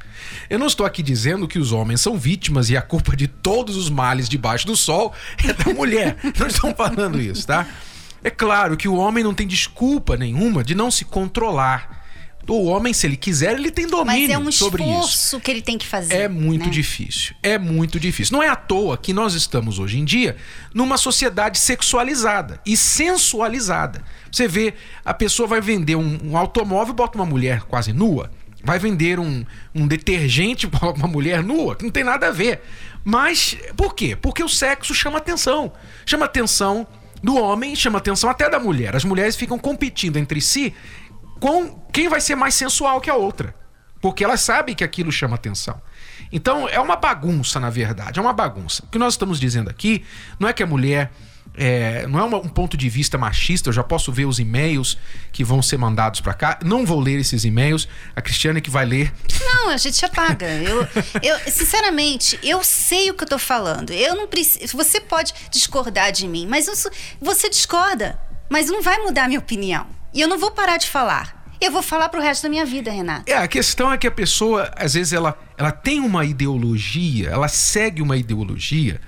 Eu 0.50 0.60
não 0.60 0.68
estou 0.68 0.86
aqui 0.86 1.02
dizendo 1.02 1.48
que 1.48 1.58
os 1.58 1.72
homens 1.72 2.02
são 2.02 2.18
vítimas 2.18 2.70
e 2.70 2.76
a 2.76 2.82
culpa 2.82 3.16
de 3.16 3.26
todos 3.30 3.78
os 3.78 3.90
males 3.90 4.28
debaixo 4.28 4.68
do 4.68 4.76
sol 4.76 5.14
é 5.42 5.54
da 5.54 5.74
mulher. 5.74 6.18
não 6.38 6.48
estamos 6.48 6.76
falando 6.76 7.22
isso, 7.22 7.48
tá? 7.48 7.66
É 8.22 8.30
claro 8.30 8.76
que 8.76 8.90
o 8.90 8.96
homem 8.96 9.24
não 9.24 9.34
tem 9.34 9.48
desculpa 9.48 10.18
nenhuma 10.18 10.66
de 10.66 10.76
não 10.76 10.92
se 10.92 11.06
controlar 11.06 11.99
o 12.48 12.66
homem, 12.66 12.94
se 12.94 13.06
ele 13.06 13.16
quiser, 13.16 13.54
ele 13.54 13.72
tem 13.72 13.86
domínio 13.86 14.52
sobre 14.52 14.84
isso. 14.84 14.92
Mas 14.92 14.92
é 14.92 14.94
um 14.94 15.00
esforço 15.00 15.40
que 15.40 15.52
ele 15.52 15.62
tem 15.62 15.78
que 15.78 15.86
fazer. 15.86 16.16
É 16.16 16.28
muito 16.28 16.66
né? 16.66 16.72
difícil. 16.72 17.36
É 17.44 17.58
muito 17.58 18.00
difícil. 18.00 18.36
Não 18.36 18.44
é 18.44 18.50
à 18.50 18.56
toa 18.56 18.98
que 18.98 19.14
nós 19.14 19.34
estamos 19.34 19.78
hoje 19.80 20.00
em 20.00 20.06
dia 20.06 20.36
numa 20.74 20.98
sociedade 20.98 21.60
sexualizada 21.60 22.60
e 22.66 22.76
sensualizada. 22.76 24.04
Você 24.32 24.48
vê, 24.48 24.74
a 25.06 25.14
pessoa 25.14 25.48
vai 25.48 25.62
vender 25.62 25.96
um, 25.96 26.20
um 26.24 26.38
automóvel, 26.38 26.94
bota 26.94 27.18
uma 27.18 27.26
mulher 27.26 27.62
quase 27.64 27.94
nua. 27.94 28.32
Vai 28.64 28.80
vender 28.80 29.20
um, 29.20 29.46
um 29.74 29.88
detergente 29.88 30.66
para 30.70 30.90
uma 30.92 31.08
mulher 31.08 31.44
nua, 31.44 31.76
que 31.76 31.84
não 31.84 31.92
tem 31.92 32.04
nada 32.04 32.28
a 32.28 32.32
ver. 32.32 32.62
Mas 33.04 33.56
por 33.78 33.94
quê? 33.96 34.16
Porque 34.16 34.44
o 34.44 34.50
sexo 34.50 34.94
chama 34.94 35.18
atenção. 35.18 35.72
Chama 36.06 36.26
atenção 36.26 36.88
do 37.22 37.38
homem, 37.38 37.76
chama 37.76 37.98
atenção 37.98 38.30
até 38.30 38.50
da 38.50 38.60
mulher. 38.60 38.96
As 38.96 39.04
mulheres 39.04 39.36
ficam 39.36 39.58
competindo 39.58 40.18
entre 40.18 40.42
si 40.42 40.74
com 41.40 41.80
quem 41.92 42.08
vai 42.08 42.22
ser 42.22 42.36
mais 42.36 42.56
sensual 42.56 43.02
que 43.02 43.10
a 43.10 43.16
outra. 43.16 43.56
Porque 44.02 44.24
elas 44.24 44.42
sabem 44.42 44.76
que 44.76 44.84
aquilo 44.84 45.12
chama 45.12 45.36
atenção. 45.36 45.82
Então 46.32 46.68
é 46.70 46.80
uma 46.80 46.96
bagunça, 46.96 47.60
na 47.60 47.70
verdade, 47.70 48.20
é 48.20 48.22
uma 48.22 48.34
bagunça. 48.34 48.84
O 48.86 48.88
que 48.88 48.98
nós 48.98 49.14
estamos 49.14 49.40
dizendo 49.40 49.70
aqui 49.70 50.06
não 50.40 50.48
é 50.48 50.54
que 50.54 50.64
a 50.64 50.68
mulher. 50.68 51.12
É, 51.56 52.08
não 52.08 52.20
é 52.20 52.24
uma, 52.24 52.38
um 52.38 52.48
ponto 52.48 52.78
de 52.78 52.88
vista 52.88 53.18
machista, 53.18 53.70
eu 53.70 53.74
já 53.74 53.84
posso 53.84 54.14
ver 54.14 54.26
os 54.26 54.40
e-mails 54.40 54.98
que 55.34 55.44
vão 55.44 55.62
ser 55.62 55.78
mandados 55.78 56.22
para 56.22 56.34
cá. 56.34 56.60
Não 56.64 56.86
vou 56.86 57.00
ler 57.00 57.20
esses 57.20 57.44
e-mails, 57.44 57.88
a 58.16 58.22
Cristiane 58.22 58.62
que 58.62 58.70
vai 58.70 58.86
ler. 58.86 59.12
Não, 59.44 59.70
a 59.70 59.76
gente 59.76 60.06
apaga. 60.06 60.46
Eu, 60.46 60.88
eu, 61.22 61.40
sinceramente, 61.52 62.40
eu 62.44 62.64
sei 62.64 63.10
o 63.10 63.14
que 63.14 63.24
eu 63.24 63.28
tô 63.28 63.40
falando. 63.40 63.90
Eu 63.92 64.16
não 64.16 64.28
preciso. 64.28 64.78
Você 64.78 65.02
pode 65.02 65.34
discordar 65.52 66.12
de 66.14 66.28
mim, 66.28 66.48
mas 66.48 66.68
eu, 66.68 66.92
você 67.20 67.50
discorda, 67.50 68.18
mas 68.48 68.68
não 68.68 68.82
vai 68.82 69.00
mudar 69.00 69.26
a 69.26 69.28
minha 69.28 69.40
opinião. 69.40 69.99
E 70.14 70.22
eu 70.22 70.28
não 70.28 70.40
vou 70.40 70.52
parar 70.52 70.78
de 70.78 70.90
falar. 70.90 71.40
Eu 71.62 71.72
vou 71.72 71.82
falar 71.82 72.08
pro 72.08 72.22
resto 72.22 72.44
da 72.44 72.50
minha 72.50 72.66
vida, 72.66 72.90
Renato. 72.90 73.30
É, 73.30 73.36
a 73.36 73.48
questão 73.48 73.92
é 73.92 73.98
que 73.98 74.08
a 74.08 74.12
pessoa, 74.12 74.72
às 74.78 74.94
vezes, 74.94 75.12
ela, 75.12 75.38
ela 75.58 75.72
tem 75.72 76.00
uma 76.00 76.24
ideologia, 76.24 77.30
ela 77.30 77.50
segue 77.50 78.02
uma 78.02 78.16
ideologia 78.16 79.02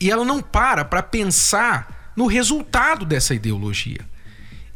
e 0.00 0.10
ela 0.10 0.24
não 0.24 0.42
para 0.42 0.84
para 0.84 1.00
pensar 1.00 2.12
no 2.16 2.26
resultado 2.26 3.06
dessa 3.06 3.34
ideologia. 3.34 4.00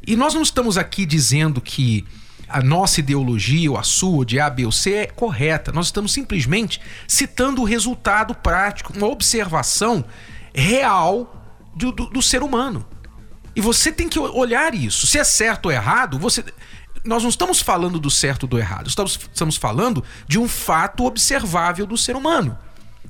E 0.07 0.15
nós 0.15 0.35
não 0.35 0.43
estamos 0.43 0.79
aqui 0.79 1.05
dizendo 1.05 1.61
que 1.61 2.07
a 2.49 2.63
nossa 2.63 3.01
ideologia, 3.01 3.69
ou 3.73 3.77
a 3.77 3.83
sua, 3.83 4.25
de 4.25 4.39
A, 4.39 4.49
B 4.49 4.65
ou 4.65 4.71
C, 4.71 4.95
é 4.95 5.07
correta. 5.07 5.73
Nós 5.73 5.87
estamos 5.87 6.13
simplesmente 6.13 6.81
citando 7.09 7.61
o 7.61 7.65
resultado 7.65 8.37
prático, 8.37 8.93
uma 8.97 9.09
observação 9.09 10.05
real 10.55 11.37
do, 11.75 11.91
do, 11.91 12.07
do 12.07 12.23
ser 12.23 12.45
humano. 12.45 12.87
E 13.57 13.61
você 13.61 13.91
tem 13.91 14.07
que 14.07 14.19
olhar 14.19 14.75
isso. 14.75 15.07
Se 15.07 15.19
é 15.19 15.25
certo 15.25 15.67
ou 15.67 15.73
errado, 15.73 16.19
você. 16.19 16.45
Nós 17.03 17.23
não 17.23 17.31
estamos 17.31 17.61
falando 17.61 17.99
do 17.99 18.11
certo 18.11 18.43
ou 18.43 18.49
do 18.49 18.59
errado, 18.59 18.89
estamos, 18.89 19.19
estamos 19.33 19.57
falando 19.57 20.05
de 20.29 20.39
um 20.39 20.47
fato 20.47 21.05
observável 21.05 21.87
do 21.87 21.97
ser 21.97 22.17
humano. 22.17 22.59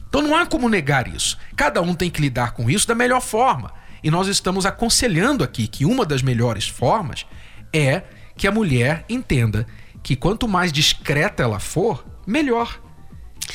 Então 0.09 0.23
não 0.23 0.37
há 0.37 0.47
como 0.47 0.69
negar 0.69 1.09
isso. 1.09 1.37
Cada 1.57 1.83
um 1.83 1.95
tem 1.95 2.11
que 2.11 2.21
lidar 2.21 2.53
com 2.53 2.71
isso 2.71 2.87
da 2.87 2.95
melhor 2.95 3.21
forma. 3.21 3.73
E 4.05 4.11
nós 4.11 4.29
estamos 4.29 4.65
aconselhando 4.65 5.43
aqui 5.43 5.67
que 5.67 5.85
uma 5.85 6.07
das 6.07 6.23
melhores 6.23 6.69
formas 6.69 7.27
é 7.73 8.03
que 8.37 8.47
a 8.47 8.53
mulher 8.53 9.05
entenda 9.09 9.67
que 10.03 10.15
quanto 10.15 10.47
mais 10.47 10.71
discreta 10.71 11.43
ela 11.43 11.59
for, 11.59 12.07
melhor. 12.27 12.81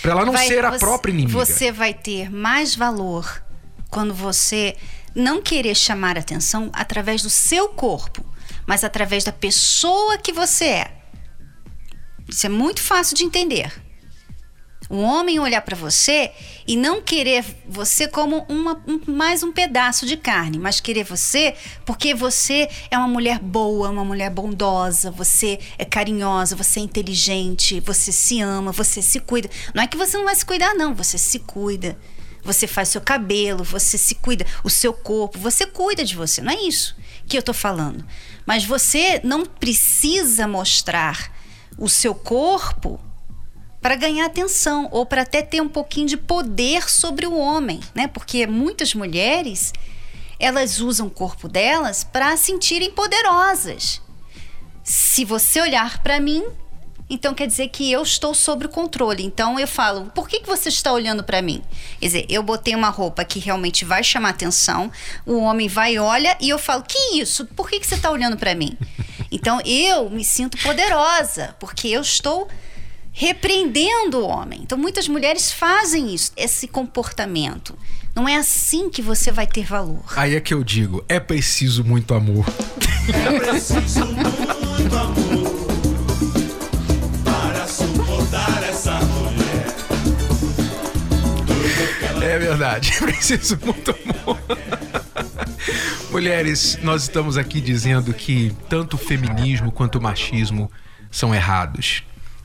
Para 0.01 0.11
ela 0.11 0.25
não 0.25 0.33
vai, 0.33 0.47
ser 0.47 0.65
a 0.65 0.71
você, 0.71 0.79
própria 0.79 1.11
inimiga. 1.11 1.37
Você 1.37 1.71
vai 1.71 1.93
ter 1.93 2.29
mais 2.29 2.75
valor 2.75 3.43
quando 3.89 4.13
você 4.13 4.75
não 5.15 5.41
querer 5.41 5.75
chamar 5.75 6.17
atenção 6.17 6.69
através 6.73 7.21
do 7.21 7.29
seu 7.29 7.69
corpo, 7.69 8.23
mas 8.65 8.83
através 8.83 9.23
da 9.23 9.31
pessoa 9.31 10.17
que 10.17 10.31
você 10.31 10.65
é. 10.65 10.91
Isso 12.27 12.45
é 12.45 12.49
muito 12.49 12.81
fácil 12.81 13.15
de 13.15 13.23
entender. 13.23 13.73
Um 14.89 15.03
homem 15.03 15.39
olhar 15.39 15.61
para 15.61 15.75
você 15.75 16.31
e 16.67 16.75
não 16.75 17.01
querer 17.01 17.45
você 17.65 18.09
como 18.09 18.45
uma, 18.49 18.83
um, 18.85 18.99
mais 19.09 19.41
um 19.41 19.51
pedaço 19.51 20.05
de 20.05 20.17
carne, 20.17 20.59
mas 20.59 20.81
querer 20.81 21.05
você 21.05 21.55
porque 21.85 22.13
você 22.13 22.69
é 22.89 22.97
uma 22.97 23.07
mulher 23.07 23.39
boa, 23.39 23.89
uma 23.89 24.03
mulher 24.03 24.29
bondosa, 24.29 25.09
você 25.09 25.59
é 25.77 25.85
carinhosa, 25.85 26.57
você 26.57 26.81
é 26.81 26.83
inteligente, 26.83 27.79
você 27.79 28.11
se 28.11 28.41
ama, 28.41 28.73
você 28.73 29.01
se 29.01 29.21
cuida. 29.21 29.49
Não 29.73 29.81
é 29.81 29.87
que 29.87 29.95
você 29.95 30.17
não 30.17 30.25
vai 30.25 30.35
se 30.35 30.45
cuidar, 30.45 30.73
não, 30.73 30.93
você 30.93 31.17
se 31.17 31.39
cuida. 31.39 31.97
Você 32.43 32.67
faz 32.67 32.89
seu 32.89 33.01
cabelo, 33.01 33.63
você 33.63 33.97
se 33.97 34.15
cuida, 34.15 34.45
o 34.63 34.69
seu 34.69 34.93
corpo, 34.93 35.37
você 35.37 35.65
cuida 35.65 36.03
de 36.03 36.15
você. 36.15 36.41
Não 36.41 36.51
é 36.51 36.61
isso 36.61 36.95
que 37.27 37.37
eu 37.37 37.43
tô 37.43 37.53
falando. 37.53 38.05
Mas 38.45 38.65
você 38.65 39.21
não 39.23 39.45
precisa 39.45 40.47
mostrar 40.47 41.31
o 41.77 41.87
seu 41.87 42.13
corpo 42.13 42.99
para 43.81 43.95
ganhar 43.95 44.25
atenção 44.25 44.87
ou 44.91 45.05
para 45.05 45.23
até 45.23 45.41
ter 45.41 45.61
um 45.61 45.69
pouquinho 45.69 46.07
de 46.07 46.17
poder 46.17 46.89
sobre 46.89 47.25
o 47.25 47.35
homem, 47.35 47.79
né? 47.95 48.07
Porque 48.07 48.45
muitas 48.45 48.93
mulheres 48.93 49.73
elas 50.39 50.79
usam 50.79 51.07
o 51.07 51.11
corpo 51.11 51.47
delas 51.47 52.03
para 52.03 52.35
se 52.35 52.45
sentirem 52.45 52.91
poderosas. 52.91 54.01
Se 54.83 55.23
você 55.23 55.61
olhar 55.61 56.01
para 56.01 56.19
mim, 56.19 56.43
então 57.11 57.33
quer 57.33 57.45
dizer 57.45 57.67
que 57.67 57.91
eu 57.91 58.01
estou 58.01 58.33
sob 58.33 58.65
o 58.65 58.69
controle. 58.69 59.21
Então 59.21 59.59
eu 59.59 59.67
falo, 59.67 60.05
por 60.15 60.29
que, 60.29 60.39
que 60.39 60.47
você 60.47 60.69
está 60.69 60.93
olhando 60.93 61.23
para 61.23 61.41
mim? 61.41 61.61
Quer 61.99 62.05
dizer, 62.05 62.25
eu 62.29 62.41
botei 62.41 62.73
uma 62.73 62.89
roupa 62.89 63.25
que 63.25 63.37
realmente 63.37 63.83
vai 63.83 64.01
chamar 64.01 64.29
atenção, 64.29 64.89
o 65.25 65.39
homem 65.39 65.67
vai 65.67 65.97
olha 65.99 66.37
e 66.39 66.49
eu 66.49 66.57
falo, 66.57 66.83
que 66.83 67.19
isso? 67.19 67.45
Por 67.47 67.69
que, 67.69 67.81
que 67.81 67.85
você 67.85 67.95
está 67.95 68.09
olhando 68.09 68.37
para 68.37 68.55
mim? 68.55 68.77
Então 69.29 69.61
eu 69.65 70.09
me 70.09 70.23
sinto 70.23 70.57
poderosa, 70.57 71.53
porque 71.59 71.89
eu 71.89 72.01
estou 72.01 72.47
repreendendo 73.11 74.19
o 74.19 74.27
homem. 74.27 74.61
Então 74.63 74.77
muitas 74.77 75.07
mulheres 75.07 75.51
fazem 75.51 76.13
isso, 76.13 76.31
esse 76.37 76.67
comportamento. 76.67 77.77
Não 78.15 78.27
é 78.27 78.35
assim 78.35 78.89
que 78.89 79.01
você 79.01 79.31
vai 79.31 79.47
ter 79.47 79.65
valor. 79.65 80.03
Aí 80.15 80.35
é 80.35 80.39
que 80.39 80.53
eu 80.53 80.63
digo, 80.63 81.03
é 81.07 81.19
preciso 81.19 81.83
muito 81.83 82.13
amor. 82.13 82.45
É 83.07 83.39
preciso 83.39 84.05
muito 84.05 84.97
amor 84.97 85.60
É 92.21 92.37
verdade, 92.37 92.93
preciso 93.01 93.59
muito 93.65 93.91
amor. 93.91 94.37
Mulheres, 96.11 96.77
nós 96.83 97.03
estamos 97.03 97.35
aqui 97.35 97.59
dizendo 97.59 98.13
que 98.13 98.55
tanto 98.69 98.93
o 98.93 98.97
feminismo 98.97 99.71
quanto 99.71 99.97
o 99.97 100.01
machismo 100.01 100.71
são 101.09 101.33
errados. 101.33 102.03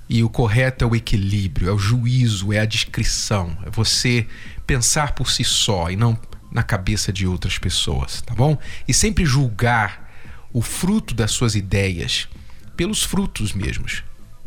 E 0.09 0.23
o 0.23 0.31
correto 0.31 0.85
é 0.85 0.89
o 0.89 0.95
equilíbrio, 0.97 1.69
é 1.69 1.73
o 1.73 1.79
juízo, 1.79 2.53
é 2.53 2.61
a 2.61 2.65
discrição, 2.65 3.57
é 3.67 3.71
você 3.71 4.27
pensar 4.67 5.13
por 5.13 5.31
si 5.31 5.45
só 5.45 5.91
e 5.91 5.97
não 5.97 6.19
na 6.51 6.63
cabeça 6.63 7.13
de 7.13 7.27
outras 7.27 7.59
pessoas, 7.59 8.23
tá 8.23 8.35
bom? 8.35 8.57
E 8.89 8.95
sempre 8.95 9.27
julgar 9.27 10.11
o 10.53 10.63
fruto 10.63 11.15
das 11.15 11.33
suas 11.33 11.55
ideias 11.55 12.29
pelos 12.77 13.03
frutos 13.03 13.53
mesmos. 13.53 14.05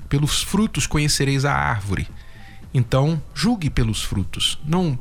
Pelos 0.08 0.42
frutos 0.42 0.88
conhecereis 0.88 1.46
a 1.46 1.54
árvore. 1.54 2.08
Então, 2.74 3.22
julgue 3.36 3.70
pelos 3.70 4.02
frutos. 4.02 4.60
Não 4.66 4.98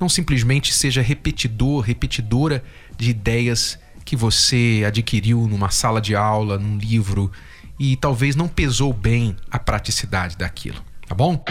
não 0.00 0.08
simplesmente 0.08 0.72
seja 0.72 1.02
repetidor, 1.02 1.80
repetidora 1.80 2.62
de 2.96 3.10
ideias 3.10 3.78
que 4.04 4.16
você 4.16 4.84
adquiriu 4.86 5.46
numa 5.46 5.70
sala 5.70 6.00
de 6.00 6.14
aula, 6.14 6.58
num 6.58 6.78
livro, 6.78 7.30
e 7.78 7.96
talvez 7.96 8.34
não 8.34 8.48
pesou 8.48 8.92
bem 8.92 9.36
a 9.50 9.58
praticidade 9.58 10.36
daquilo, 10.36 10.78
tá 11.06 11.14
bom? 11.14 11.44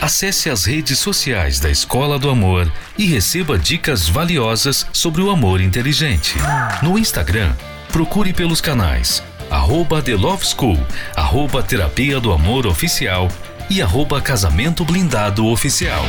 Acesse 0.00 0.48
as 0.48 0.64
redes 0.64 0.98
sociais 0.98 1.60
da 1.60 1.70
Escola 1.70 2.18
do 2.18 2.30
Amor 2.30 2.72
e 2.96 3.04
receba 3.04 3.58
dicas 3.58 4.08
valiosas 4.08 4.86
sobre 4.92 5.20
o 5.20 5.30
amor 5.30 5.60
inteligente. 5.60 6.36
No 6.82 6.98
Instagram, 6.98 7.52
procure 7.92 8.32
pelos 8.32 8.60
canais 8.60 9.22
arroba 9.50 10.00
The 10.00 10.14
Love 10.14 10.46
School, 10.46 10.78
arroba 11.16 11.62
Terapia 11.62 12.20
do 12.20 12.32
Amor 12.32 12.66
Oficial 12.66 13.28
e 13.68 13.82
arroba 13.82 14.22
Casamento 14.22 14.84
Blindado 14.84 15.44
Oficial. 15.46 16.04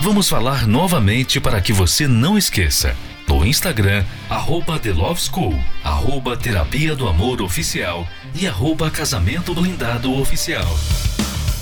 Vamos 0.00 0.28
falar 0.28 0.66
novamente 0.66 1.40
para 1.40 1.60
que 1.60 1.72
você 1.72 2.06
não 2.06 2.38
esqueça 2.38 2.96
no 3.28 3.44
Instagram, 3.44 4.04
arroba 4.30 4.78
The 4.78 4.92
Love 4.92 5.20
School, 5.20 5.58
arroba 5.84 6.36
Terapia 6.36 6.96
do 6.96 7.06
Amor 7.06 7.42
Oficial 7.42 8.08
e 8.34 8.46
arroba 8.46 8.90
Casamento 8.90 9.54
Blindado 9.54 10.12
Oficial. 10.18 10.66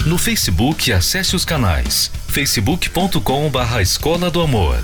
No 0.05 0.17
Facebook, 0.17 0.93
acesse 0.93 1.35
os 1.35 1.45
canais 1.45 2.11
facebook.com 2.29 3.51
barra 3.51 3.83
Escola 3.83 4.31
do 4.31 4.41
Amor, 4.41 4.79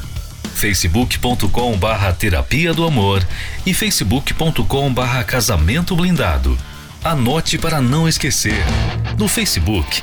facebook.com 0.55 1.79
barra 1.79 2.13
Terapia 2.13 2.75
do 2.75 2.85
Amor 2.85 3.25
e 3.65 3.73
facebook.com 3.73 4.93
barra 4.93 5.23
Casamento 5.23 5.95
Blindado. 5.95 6.59
Anote 7.05 7.59
para 7.59 7.81
não 7.81 8.09
esquecer. 8.09 8.65
No 9.19 9.29
Facebook, 9.29 10.03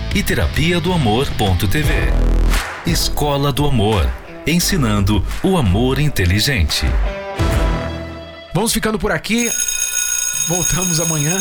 e 0.13 0.23
terapia 0.23 0.79
do 0.79 0.93
amor.tv. 0.93 1.93
Escola 2.85 3.51
do 3.51 3.65
Amor 3.65 4.07
ensinando 4.45 5.23
o 5.43 5.57
amor 5.57 5.99
inteligente. 5.99 6.85
Vamos 8.53 8.73
ficando 8.73 8.97
por 8.99 9.11
aqui. 9.11 9.49
Voltamos 10.47 10.99
amanhã, 10.99 11.37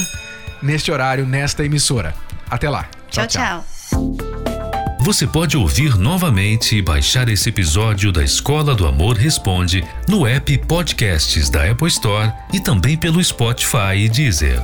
neste 0.63 0.93
horário, 0.93 1.27
nesta 1.27 1.65
emissora. 1.65 2.15
Até 2.49 2.69
lá. 2.69 2.87
tchau. 3.11 3.27
tchau. 3.27 3.43
tchau. 3.43 3.65
Você 5.01 5.27
pode 5.27 5.57
ouvir 5.57 5.97
novamente 5.97 6.77
e 6.77 6.83
baixar 6.83 7.29
esse 7.29 7.49
episódio 7.49 8.13
da 8.13 8.23
Escola 8.23 8.75
do 8.75 8.87
Amor 8.87 9.17
Responde 9.17 9.83
no 10.07 10.27
app 10.27 10.59
Podcasts 10.59 11.49
da 11.49 11.71
Apple 11.71 11.89
Store 11.89 12.31
e 12.53 12.61
também 12.61 12.99
pelo 12.99 13.23
Spotify 13.25 13.97
e 13.97 14.09
Deezer. 14.09 14.61